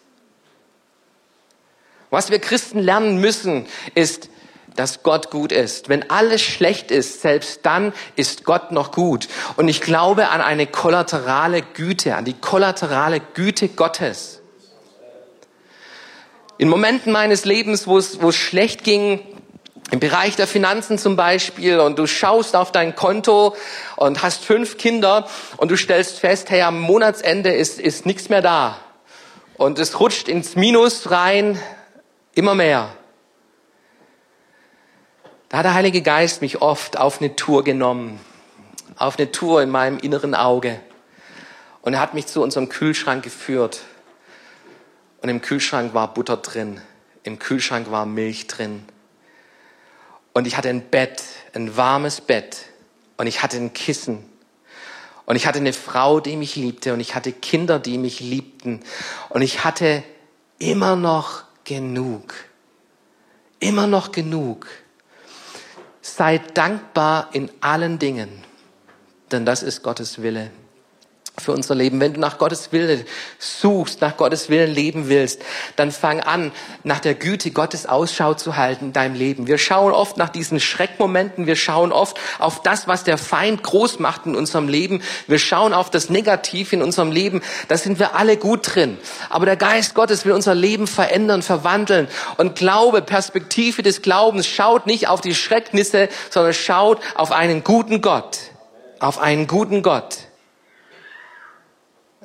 Was 2.10 2.32
wir 2.32 2.40
Christen 2.40 2.80
lernen 2.80 3.22
müssen, 3.22 3.68
ist, 3.94 4.30
dass 4.76 5.04
Gott 5.04 5.30
gut 5.30 5.52
ist. 5.52 5.90
Wenn 5.90 6.10
alles 6.10 6.42
schlecht 6.42 6.90
ist, 6.90 7.22
selbst 7.22 7.66
dann 7.66 7.94
ist 8.16 8.46
Gott 8.46 8.72
noch 8.72 8.92
gut. 8.92 9.28
Und 9.58 9.68
ich 9.68 9.82
glaube 9.82 10.30
an 10.30 10.42
eine 10.42 10.68
kollaterale 10.68 11.62
Güte, 11.62 12.16
an 12.16 12.26
die 12.26 12.34
kollaterale 12.34 13.20
Güte 13.20 13.68
Gottes. 13.68 14.42
In 16.58 16.68
Momenten 16.68 17.12
meines 17.14 17.46
Lebens, 17.46 17.88
wo 17.88 17.98
es, 17.98 18.22
wo 18.22 18.30
es 18.30 18.36
schlecht 18.36 18.84
ging, 18.84 19.22
im 19.92 20.00
Bereich 20.00 20.36
der 20.36 20.48
Finanzen 20.48 20.98
zum 20.98 21.16
Beispiel 21.16 21.80
und 21.80 21.98
du 21.98 22.06
schaust 22.06 22.56
auf 22.56 22.72
dein 22.72 22.96
Konto 22.96 23.56
und 23.96 24.22
hast 24.22 24.46
fünf 24.46 24.78
Kinder 24.78 25.28
und 25.58 25.72
du 25.72 25.78
stellst 25.78 26.20
fest, 26.20 26.50
hey, 26.52 26.62
am 26.62 26.80
Monatsende 26.80 27.52
ist, 27.52 27.80
ist 27.80 28.06
nichts 28.06 28.30
mehr 28.30 28.42
da. 28.42 28.80
Und 29.58 29.80
es 29.80 30.00
rutscht 30.00 30.28
ins 30.28 30.56
Minus 30.56 31.10
rein, 31.10 31.60
immer 32.36 32.56
mehr. 32.56 32.90
Da 35.50 35.58
hat 35.58 35.66
der 35.66 35.74
Heilige 35.74 36.04
Geist 36.04 36.42
mich 36.42 36.62
oft 36.62 36.98
auf 36.98 37.20
eine 37.20 37.36
Tour 37.36 37.64
genommen, 37.64 38.20
auf 38.96 39.18
eine 39.18 39.32
Tour 39.32 39.64
in 39.64 39.72
meinem 39.72 39.98
inneren 39.98 40.36
Auge. 40.36 40.80
Und 41.82 41.96
er 41.96 42.00
hat 42.00 42.14
mich 42.14 42.28
zu 42.28 42.44
unserem 42.44 42.70
Kühlschrank 42.70 43.24
geführt. 43.24 43.82
Und 45.22 45.30
im 45.30 45.42
Kühlschrank 45.42 45.96
war 45.96 46.14
Butter 46.14 46.38
drin, 46.38 46.80
im 47.24 47.40
Kühlschrank 47.40 47.90
war 47.90 48.06
Milch 48.06 48.46
drin 48.46 48.86
und 50.34 50.48
ich 50.48 50.58
hatte 50.58 50.70
ein 50.70 50.82
Bett, 50.90 51.24
ein 51.54 51.76
warmes 51.76 52.22
Bett. 52.22 52.66
Und 53.18 53.28
ich 53.28 53.44
hatte 53.44 53.58
ein 53.58 53.74
Kissen. 53.74 54.24
Und 55.26 55.36
ich 55.36 55.46
hatte 55.46 55.60
eine 55.60 55.74
Frau, 55.74 56.20
die 56.20 56.38
mich 56.38 56.56
liebte. 56.56 56.94
Und 56.94 57.00
ich 57.00 57.16
hatte 57.16 57.32
Kinder, 57.32 57.80
die 57.80 57.98
mich 57.98 58.20
liebten. 58.20 58.82
Und 59.30 59.42
ich 59.42 59.64
hatte 59.64 60.04
immer 60.58 60.96
noch 60.96 61.44
genug. 61.64 62.34
Immer 63.60 63.88
noch 63.88 64.12
genug. 64.12 64.68
Seid 66.02 66.58
dankbar 66.58 67.30
in 67.34 67.52
allen 67.62 68.00
Dingen, 68.00 68.30
denn 69.32 69.46
das 69.46 69.64
ist 69.64 69.84
Gottes 69.84 70.22
Wille 70.22 70.50
für 71.40 71.52
unser 71.52 71.76
Leben. 71.76 72.00
Wenn 72.00 72.14
du 72.14 72.20
nach 72.20 72.38
Gottes 72.38 72.72
Willen 72.72 73.06
suchst, 73.38 74.02
nach 74.02 74.18
Gottes 74.18 74.50
Willen 74.50 74.72
leben 74.72 75.10
willst, 75.10 75.42
dann 75.76 75.92
fang 75.92 76.20
an, 76.20 76.52
nach 76.84 77.00
der 77.00 77.16
Güte 77.16 77.52
Gottes 77.52 77.86
Ausschau 77.86 78.34
zu 78.34 78.56
halten 78.56 78.86
in 78.86 78.94
deinem 78.94 79.16
Leben. 79.16 79.48
Wir 79.48 79.58
schauen 79.58 79.92
oft 79.92 80.18
nach 80.18 80.30
diesen 80.30 80.60
Schreckmomenten, 80.60 81.48
wir 81.48 81.56
schauen 81.56 81.92
oft 81.92 82.20
auf 82.40 82.62
das, 82.62 82.88
was 82.88 83.04
der 83.04 83.18
Feind 83.18 83.64
groß 83.64 84.00
macht 84.00 84.26
in 84.26 84.36
unserem 84.36 84.68
Leben. 84.68 85.02
Wir 85.28 85.40
schauen 85.40 85.74
auf 85.74 85.90
das 85.90 86.10
Negativ 86.10 86.74
in 86.74 86.82
unserem 86.82 87.12
Leben. 87.12 87.42
Da 87.68 87.78
sind 87.78 88.00
wir 88.00 88.16
alle 88.16 88.38
gut 88.38 88.76
drin. 88.76 88.98
Aber 89.30 89.46
der 89.46 89.58
Geist 89.58 89.96
Gottes 89.96 90.26
will 90.26 90.34
unser 90.34 90.56
Leben 90.56 90.88
verändern, 90.88 91.42
verwandeln. 91.42 92.08
Und 92.38 92.56
Glaube, 92.56 93.02
Perspektive 93.02 93.82
des 93.82 94.02
Glaubens 94.02 94.48
schaut 94.48 94.86
nicht 94.86 95.08
auf 95.08 95.22
die 95.22 95.36
Schrecknisse, 95.36 96.10
sondern 96.30 96.54
schaut 96.54 97.00
auf 97.16 97.32
einen 97.32 97.64
guten 97.64 98.02
Gott. 98.02 98.40
Auf 99.00 99.20
einen 99.20 99.48
guten 99.48 99.82
Gott. 99.82 100.29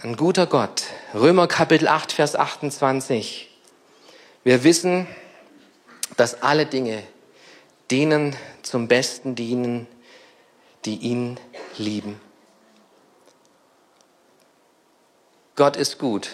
Ein 0.05 0.17
guter 0.17 0.47
Gott. 0.47 0.83
Römer 1.15 1.47
Kapitel 1.47 1.89
8, 1.89 2.13
Vers 2.13 2.37
28. 2.37 3.49
Wir 4.43 4.63
wissen, 4.63 5.07
dass 6.19 6.43
alle 6.43 6.67
Dinge 6.67 7.03
denen 7.91 8.37
zum 8.61 8.87
Besten 8.87 9.35
dienen, 9.35 9.87
die 10.85 10.97
ihn 10.97 11.41
lieben. 11.79 12.21
Gott 15.57 15.75
ist 15.79 15.99
gut 15.99 16.33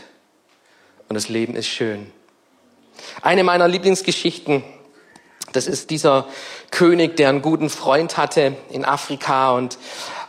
und 1.09 1.15
das 1.15 1.29
Leben 1.29 1.55
ist 1.55 1.69
schön. 1.69 2.11
Eine 3.23 3.45
meiner 3.45 3.69
Lieblingsgeschichten, 3.69 4.65
das 5.53 5.69
ist 5.69 5.91
dieser 5.91 6.27
König, 6.73 7.17
der 7.17 7.29
einen 7.29 7.41
guten 7.41 7.71
Freund 7.71 8.17
hatte 8.17 8.57
in 8.71 8.85
Afrika 8.85 9.53
und 9.53 9.79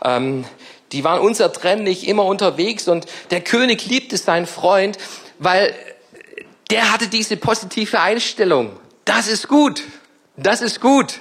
ähm, 0.04 0.44
die 0.92 1.04
waren 1.04 1.20
unzertrennlich 1.20 2.06
immer 2.06 2.24
unterwegs 2.24 2.88
und 2.88 3.06
der 3.30 3.40
König 3.40 3.86
liebte 3.86 4.16
seinen 4.16 4.46
Freund, 4.46 4.98
weil 5.38 5.74
der 6.70 6.92
hatte 6.92 7.08
diese 7.08 7.36
positive 7.36 8.00
Einstellung. 8.00 8.78
Das 9.04 9.26
ist 9.26 9.48
gut. 9.48 9.82
Das 10.36 10.60
ist 10.62 10.80
gut. 10.80 11.18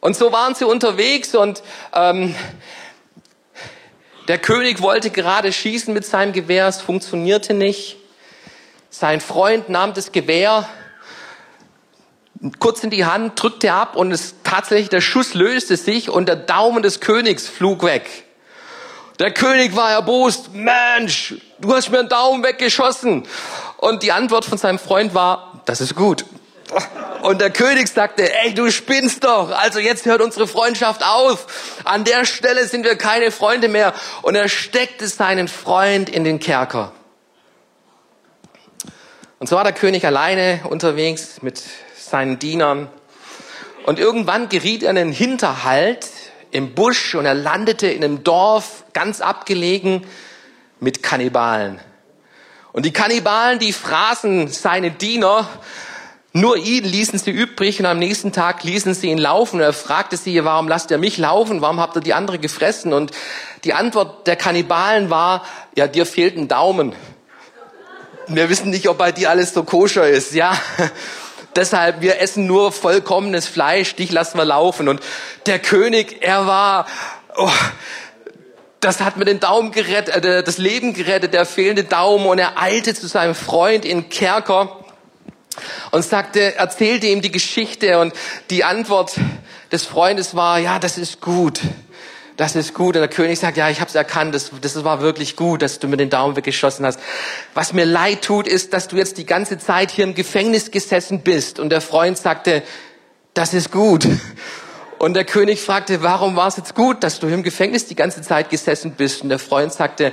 Und 0.00 0.16
so 0.16 0.32
waren 0.32 0.54
sie 0.54 0.66
unterwegs 0.66 1.34
und 1.34 1.62
ähm, 1.92 2.34
der 4.28 4.38
König 4.38 4.80
wollte 4.80 5.10
gerade 5.10 5.52
schießen 5.52 5.92
mit 5.92 6.06
seinem 6.06 6.32
Gewehr, 6.32 6.68
es 6.68 6.80
funktionierte 6.80 7.52
nicht. 7.52 7.96
Sein 8.88 9.20
Freund 9.20 9.68
nahm 9.68 9.92
das 9.92 10.10
Gewehr 10.10 10.68
kurz 12.58 12.82
in 12.82 12.90
die 12.90 13.04
Hand, 13.04 13.40
drückte 13.40 13.72
ab 13.72 13.96
und 13.96 14.12
es 14.12 14.34
tatsächlich 14.44 14.88
der 14.88 15.00
Schuss 15.00 15.34
löste 15.34 15.76
sich 15.76 16.08
und 16.08 16.26
der 16.26 16.36
Daumen 16.36 16.82
des 16.82 17.00
Königs 17.00 17.48
flog 17.48 17.84
weg. 17.84 18.08
Der 19.18 19.32
König 19.32 19.76
war 19.76 19.90
erbost. 19.90 20.54
Mensch, 20.54 21.34
du 21.58 21.74
hast 21.74 21.90
mir 21.90 21.98
einen 21.98 22.08
Daumen 22.08 22.42
weggeschossen. 22.42 23.24
Und 23.76 24.02
die 24.02 24.12
Antwort 24.12 24.46
von 24.46 24.56
seinem 24.56 24.78
Freund 24.78 25.12
war, 25.14 25.60
das 25.66 25.82
ist 25.82 25.94
gut. 25.94 26.24
Und 27.22 27.40
der 27.42 27.50
König 27.50 27.88
sagte, 27.88 28.32
ey, 28.42 28.54
du 28.54 28.70
spinnst 28.70 29.24
doch. 29.24 29.50
Also 29.50 29.78
jetzt 29.78 30.06
hört 30.06 30.22
unsere 30.22 30.46
Freundschaft 30.46 31.04
auf. 31.04 31.80
An 31.84 32.04
der 32.04 32.24
Stelle 32.24 32.66
sind 32.66 32.84
wir 32.84 32.96
keine 32.96 33.30
Freunde 33.30 33.68
mehr. 33.68 33.92
Und 34.22 34.36
er 34.36 34.48
steckte 34.48 35.06
seinen 35.06 35.48
Freund 35.48 36.08
in 36.08 36.24
den 36.24 36.40
Kerker. 36.40 36.92
Und 39.38 39.48
so 39.48 39.56
war 39.56 39.64
der 39.64 39.74
König 39.74 40.06
alleine 40.06 40.60
unterwegs 40.64 41.42
mit 41.42 41.62
seinen 42.10 42.38
Dienern. 42.38 42.88
Und 43.86 43.98
irgendwann 43.98 44.48
geriet 44.48 44.82
er 44.82 44.90
in 44.90 44.98
einen 44.98 45.12
Hinterhalt 45.12 46.08
im 46.50 46.74
Busch 46.74 47.14
und 47.14 47.24
er 47.24 47.34
landete 47.34 47.86
in 47.86 48.04
einem 48.04 48.24
Dorf 48.24 48.84
ganz 48.92 49.20
abgelegen 49.20 50.04
mit 50.80 51.02
Kannibalen. 51.02 51.80
Und 52.72 52.86
die 52.86 52.92
Kannibalen, 52.92 53.58
die 53.58 53.72
fraßen 53.72 54.48
seine 54.48 54.90
Diener, 54.90 55.48
nur 56.32 56.56
ihn 56.56 56.84
ließen 56.84 57.18
sie 57.18 57.32
übrig 57.32 57.80
und 57.80 57.86
am 57.86 57.98
nächsten 57.98 58.30
Tag 58.30 58.62
ließen 58.62 58.94
sie 58.94 59.08
ihn 59.08 59.18
laufen. 59.18 59.56
Und 59.56 59.62
er 59.62 59.72
fragte 59.72 60.16
sie, 60.16 60.44
warum 60.44 60.68
lasst 60.68 60.92
ihr 60.92 60.98
mich 60.98 61.18
laufen? 61.18 61.60
Warum 61.60 61.80
habt 61.80 61.96
ihr 61.96 62.02
die 62.02 62.14
andere 62.14 62.38
gefressen? 62.38 62.92
Und 62.92 63.10
die 63.64 63.74
Antwort 63.74 64.28
der 64.28 64.36
Kannibalen 64.36 65.10
war, 65.10 65.44
ja, 65.74 65.88
dir 65.88 66.06
fehlt 66.06 66.36
ein 66.36 66.46
Daumen. 66.46 66.94
Wir 68.28 68.48
wissen 68.48 68.70
nicht, 68.70 68.88
ob 68.88 68.98
bei 68.98 69.10
dir 69.10 69.30
alles 69.30 69.52
so 69.54 69.64
koscher 69.64 70.08
ist, 70.08 70.32
ja. 70.32 70.56
Deshalb, 71.56 72.00
wir 72.00 72.20
essen 72.20 72.46
nur 72.46 72.72
vollkommenes 72.72 73.46
Fleisch, 73.46 73.96
dich 73.96 74.12
lassen 74.12 74.38
wir 74.38 74.44
laufen. 74.44 74.88
Und 74.88 75.00
der 75.46 75.58
König, 75.58 76.18
er 76.20 76.46
war, 76.46 76.86
oh, 77.36 77.50
das 78.80 79.00
hat 79.00 79.16
mir 79.16 79.24
den 79.24 79.40
Daumen 79.40 79.72
gerettet, 79.72 80.24
äh, 80.24 80.42
das 80.42 80.58
Leben 80.58 80.94
gerettet, 80.94 81.34
der 81.34 81.44
fehlende 81.46 81.84
Daumen. 81.84 82.26
Und 82.26 82.38
er 82.38 82.60
eilte 82.60 82.94
zu 82.94 83.06
seinem 83.08 83.34
Freund 83.34 83.84
in 83.84 84.08
Kerker 84.08 84.84
und 85.90 86.04
sagte, 86.04 86.54
erzählte 86.56 87.06
ihm 87.06 87.20
die 87.20 87.32
Geschichte. 87.32 87.98
Und 87.98 88.14
die 88.50 88.64
Antwort 88.64 89.16
des 89.72 89.84
Freundes 89.84 90.34
war, 90.34 90.58
ja, 90.58 90.78
das 90.78 90.98
ist 90.98 91.20
gut. 91.20 91.60
Das 92.40 92.56
ist 92.56 92.72
gut. 92.72 92.96
Und 92.96 93.02
der 93.02 93.08
König 93.08 93.38
sagt, 93.38 93.58
ja, 93.58 93.68
ich 93.68 93.80
habe 93.80 93.90
es 93.90 93.94
erkannt, 93.94 94.34
das, 94.34 94.50
das 94.62 94.82
war 94.82 95.02
wirklich 95.02 95.36
gut, 95.36 95.60
dass 95.60 95.78
du 95.78 95.88
mir 95.88 95.98
den 95.98 96.08
Daumen 96.08 96.36
weggeschossen 96.36 96.86
hast. 96.86 96.98
Was 97.52 97.74
mir 97.74 97.84
leid 97.84 98.22
tut, 98.22 98.48
ist, 98.48 98.72
dass 98.72 98.88
du 98.88 98.96
jetzt 98.96 99.18
die 99.18 99.26
ganze 99.26 99.58
Zeit 99.58 99.90
hier 99.90 100.04
im 100.04 100.14
Gefängnis 100.14 100.70
gesessen 100.70 101.20
bist. 101.20 101.60
Und 101.60 101.68
der 101.68 101.82
Freund 101.82 102.16
sagte, 102.16 102.62
das 103.34 103.52
ist 103.52 103.70
gut. 103.70 104.08
Und 104.98 105.12
der 105.12 105.26
König 105.26 105.60
fragte, 105.60 106.02
warum 106.02 106.34
war 106.34 106.48
es 106.48 106.56
jetzt 106.56 106.74
gut, 106.74 107.04
dass 107.04 107.20
du 107.20 107.26
im 107.26 107.42
Gefängnis 107.42 107.84
die 107.84 107.94
ganze 107.94 108.22
Zeit 108.22 108.48
gesessen 108.48 108.92
bist? 108.92 109.20
Und 109.20 109.28
der 109.28 109.38
Freund 109.38 109.70
sagte, 109.70 110.10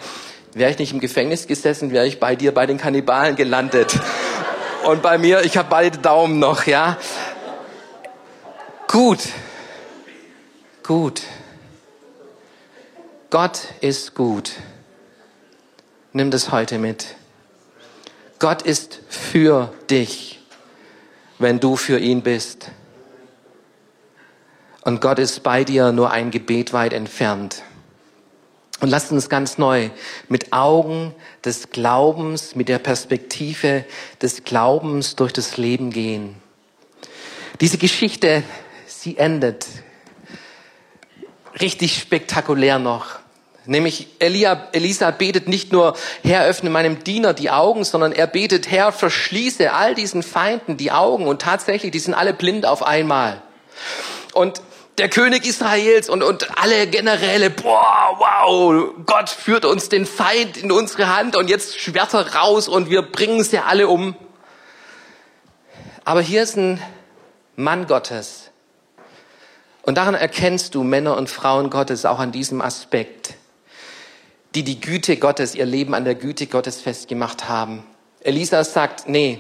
wäre 0.52 0.70
ich 0.70 0.80
nicht 0.80 0.92
im 0.92 1.00
Gefängnis 1.00 1.48
gesessen, 1.48 1.92
wäre 1.92 2.08
ich 2.08 2.20
bei 2.20 2.36
dir 2.36 2.54
bei 2.54 2.66
den 2.66 2.78
Kannibalen 2.78 3.38
gelandet. 3.38 3.98
Und 4.84 5.02
bei 5.02 5.18
mir, 5.18 5.46
ich 5.46 5.56
habe 5.56 5.70
beide 5.70 5.98
Daumen 6.00 6.40
noch, 6.40 6.66
ja. 6.66 6.98
Gut. 8.90 9.20
Gut. 10.84 11.22
Gott 13.30 13.60
ist 13.82 14.16
gut. 14.16 14.54
Nimm 16.14 16.32
das 16.32 16.54
heute 16.54 16.78
mit. 16.78 17.16
Gott 18.40 18.62
ist 18.62 19.00
für 19.10 19.74
dich, 19.90 20.40
wenn 21.38 21.60
du 21.60 21.76
für 21.76 22.00
ihn 22.00 22.22
bist. 22.22 22.72
Und 24.84 25.02
Gott 25.02 25.20
ist 25.20 25.44
bei 25.44 25.66
dir 25.66 25.92
nur 25.92 26.12
ein 26.12 26.32
Gebet 26.32 26.72
weit 26.72 26.94
entfernt. 26.94 27.64
Und 28.80 28.90
lasst 28.90 29.12
uns 29.12 29.28
ganz 29.28 29.58
neu 29.58 29.90
mit 30.30 30.54
Augen 30.54 31.14
des 31.44 31.72
Glaubens, 31.72 32.56
mit 32.56 32.70
der 32.70 32.80
Perspektive 32.80 33.84
des 34.22 34.46
Glaubens 34.46 35.18
durch 35.18 35.34
das 35.34 35.58
Leben 35.58 35.90
gehen. 35.90 36.36
Diese 37.60 37.78
Geschichte, 37.78 38.44
sie 38.86 39.18
endet 39.18 39.66
richtig 41.62 41.98
spektakulär 41.98 42.80
noch. 42.80 43.20
Nämlich 43.66 44.08
Elia, 44.20 44.70
Elisa 44.72 45.12
betet 45.12 45.50
nicht 45.50 45.74
nur, 45.74 45.96
Herr, 46.24 46.46
öffne 46.46 46.70
meinem 46.70 47.04
Diener 47.04 47.34
die 47.34 47.50
Augen, 47.50 47.84
sondern 47.84 48.14
er 48.14 48.26
betet, 48.26 48.72
Herr, 48.72 48.94
verschließe 48.94 49.74
all 49.74 49.94
diesen 49.94 50.24
Feinden 50.24 50.78
die 50.78 50.92
Augen. 50.92 51.28
Und 51.28 51.42
tatsächlich, 51.42 51.92
die 51.92 52.00
sind 52.00 52.14
alle 52.14 52.34
blind 52.34 52.66
auf 52.66 52.82
einmal. 52.82 53.42
Und 54.34 54.62
der 54.98 55.10
König 55.10 55.46
Israels 55.46 56.10
und, 56.10 56.24
und 56.24 56.58
alle 56.60 56.88
Generäle, 56.88 57.50
boah, 57.50 58.16
wow, 58.18 58.94
Gott 59.06 59.30
führt 59.30 59.66
uns 59.66 59.90
den 59.90 60.06
Feind 60.06 60.58
in 60.58 60.72
unsere 60.72 61.16
Hand 61.16 61.36
und 61.36 61.50
jetzt 61.50 61.80
Schwerter 61.80 62.36
raus 62.36 62.68
und 62.68 62.90
wir 62.90 63.04
bringen 63.04 63.44
sie 63.44 63.60
alle 63.60 63.90
um. 63.90 64.16
Aber 66.04 66.22
hier 66.22 66.42
ist 66.42 66.56
ein 66.56 66.82
Mann 67.58 67.86
Gottes. 67.86 68.47
Und 69.88 69.96
daran 69.96 70.14
erkennst 70.14 70.76
du 70.76 70.84
Männer 70.84 71.18
und 71.18 71.32
Frauen 71.32 71.72
Gottes 71.72 72.06
auch 72.06 72.20
an 72.20 72.32
diesem 72.32 72.62
Aspekt, 72.62 73.34
die 74.54 74.62
die 74.62 74.80
Güte 74.80 75.18
Gottes, 75.18 75.56
ihr 75.56 75.66
Leben 75.66 75.96
an 75.96 76.06
der 76.06 76.14
Güte 76.14 76.46
Gottes 76.46 76.80
festgemacht 76.80 77.50
haben. 77.50 77.84
Elisa 78.20 78.64
sagt, 78.64 79.10
nee, 79.10 79.40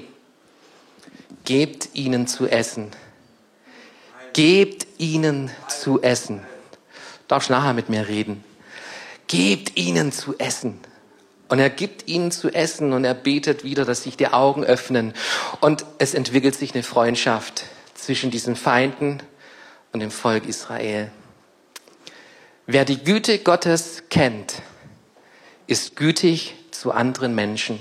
gebt 1.45 1.89
ihnen 1.93 2.25
zu 2.25 2.47
essen 2.47 2.91
gebt 4.37 4.85
ihnen 4.99 5.49
zu 5.67 5.99
essen. 6.03 6.41
Darfst 7.27 7.49
nachher 7.49 7.73
mit 7.73 7.89
mir 7.89 8.07
reden. 8.07 8.43
Gebt 9.25 9.75
ihnen 9.75 10.11
zu 10.11 10.35
essen. 10.37 10.79
Und 11.49 11.57
er 11.57 11.71
gibt 11.71 12.07
ihnen 12.07 12.29
zu 12.29 12.49
essen 12.49 12.93
und 12.93 13.03
er 13.03 13.15
betet 13.15 13.63
wieder, 13.63 13.83
dass 13.83 14.03
sich 14.03 14.15
die 14.15 14.27
Augen 14.27 14.63
öffnen. 14.63 15.13
Und 15.59 15.85
es 15.97 16.13
entwickelt 16.13 16.53
sich 16.53 16.75
eine 16.75 16.83
Freundschaft 16.83 17.63
zwischen 17.95 18.29
diesen 18.29 18.55
Feinden 18.55 19.23
und 19.97 20.01
dem 20.01 20.11
Volk 20.11 20.45
Israel. 20.45 21.11
Wer 22.67 22.85
die 22.85 23.03
Güte 23.03 23.39
Gottes 23.39 24.03
kennt, 24.11 24.61
ist 25.65 25.95
gütig 25.95 26.53
zu 26.69 26.91
anderen 26.91 27.33
Menschen. 27.33 27.79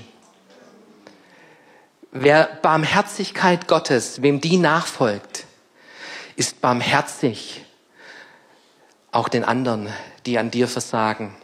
Wer 2.09 2.45
Barmherzigkeit 2.63 3.67
Gottes, 3.67 4.23
wem 4.23 4.41
die 4.41 4.57
nachfolgt, 4.57 5.45
ist 6.35 6.59
barmherzig 6.59 7.63
auch 9.11 9.29
den 9.29 9.43
anderen, 9.43 9.93
die 10.25 10.39
an 10.39 10.49
dir 10.49 10.67
versagen, 10.67 11.35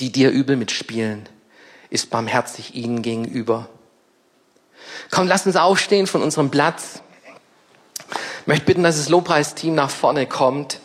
die 0.00 0.12
dir 0.12 0.28
übel 0.30 0.56
mitspielen, 0.56 1.26
ist 1.88 2.10
barmherzig 2.10 2.74
ihnen 2.74 3.00
gegenüber. 3.00 3.70
Komm, 5.10 5.26
lass 5.26 5.46
uns 5.46 5.56
aufstehen 5.56 6.06
von 6.06 6.20
unserem 6.20 6.50
Platz. 6.50 7.00
Ich 8.48 8.50
möchte 8.50 8.64
bitten, 8.64 8.82
dass 8.82 8.96
das 8.96 9.10
Lobpreisteam 9.10 9.74
nach 9.74 9.90
vorne 9.90 10.26
kommt. 10.26 10.80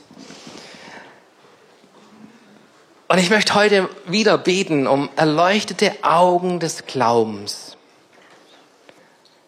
Und 3.08 3.20
ich 3.20 3.30
möchte 3.30 3.56
heute 3.56 3.88
wieder 4.06 4.38
beten 4.38 4.86
um 4.86 5.08
erleuchtete 5.16 5.94
Augen 6.02 6.60
des 6.60 6.88
Glaubens. 6.88 7.78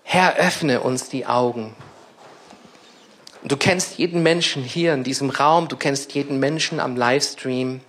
Herr, 0.03 0.37
öffne 0.37 0.79
uns 0.79 1.09
die 1.09 1.25
Augen. 1.25 1.75
Du 3.43 3.57
kennst 3.57 3.97
jeden 3.97 4.23
Menschen 4.23 4.63
hier 4.63 4.93
in 4.93 5.03
diesem 5.03 5.29
Raum, 5.29 5.67
du 5.67 5.75
kennst 5.75 6.13
jeden 6.13 6.39
Menschen 6.39 6.79
am 6.79 6.95
Livestream. 6.95 7.81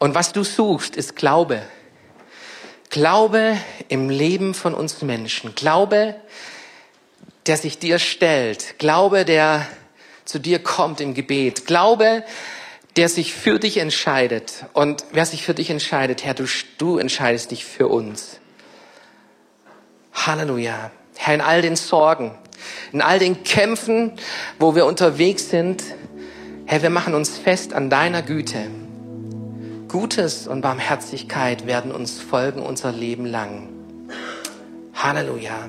Und 0.00 0.16
was 0.16 0.32
du 0.32 0.42
suchst, 0.42 0.96
ist 0.96 1.14
Glaube. 1.14 1.62
Glaube 2.90 3.56
im 3.86 4.10
Leben 4.10 4.52
von 4.52 4.74
uns 4.74 5.00
Menschen. 5.02 5.54
Glaube, 5.54 6.16
der 7.46 7.56
sich 7.56 7.78
dir 7.78 7.98
stellt. 7.98 8.78
Glaube, 8.78 9.24
der 9.24 9.66
zu 10.24 10.38
dir 10.38 10.58
kommt 10.58 11.00
im 11.00 11.14
Gebet. 11.14 11.66
Glaube, 11.66 12.24
der 12.96 13.08
sich 13.08 13.34
für 13.34 13.58
dich 13.58 13.76
entscheidet. 13.76 14.64
Und 14.72 15.04
wer 15.12 15.26
sich 15.26 15.44
für 15.44 15.54
dich 15.54 15.70
entscheidet, 15.70 16.24
Herr, 16.24 16.34
du, 16.34 16.44
du 16.78 16.98
entscheidest 16.98 17.50
dich 17.50 17.64
für 17.64 17.88
uns. 17.88 18.40
Halleluja. 20.12 20.90
Herr, 21.16 21.34
in 21.34 21.40
all 21.40 21.62
den 21.62 21.76
Sorgen, 21.76 22.36
in 22.92 23.02
all 23.02 23.18
den 23.18 23.42
Kämpfen, 23.44 24.12
wo 24.58 24.74
wir 24.74 24.86
unterwegs 24.86 25.50
sind, 25.50 25.82
Herr, 26.66 26.82
wir 26.82 26.90
machen 26.90 27.14
uns 27.14 27.38
fest 27.38 27.72
an 27.72 27.90
deiner 27.90 28.22
Güte. 28.22 28.66
Gutes 29.88 30.48
und 30.48 30.62
Barmherzigkeit 30.62 31.66
werden 31.66 31.92
uns 31.92 32.18
folgen 32.18 32.60
unser 32.60 32.92
Leben 32.92 33.24
lang. 33.24 33.68
Halleluja. 34.94 35.68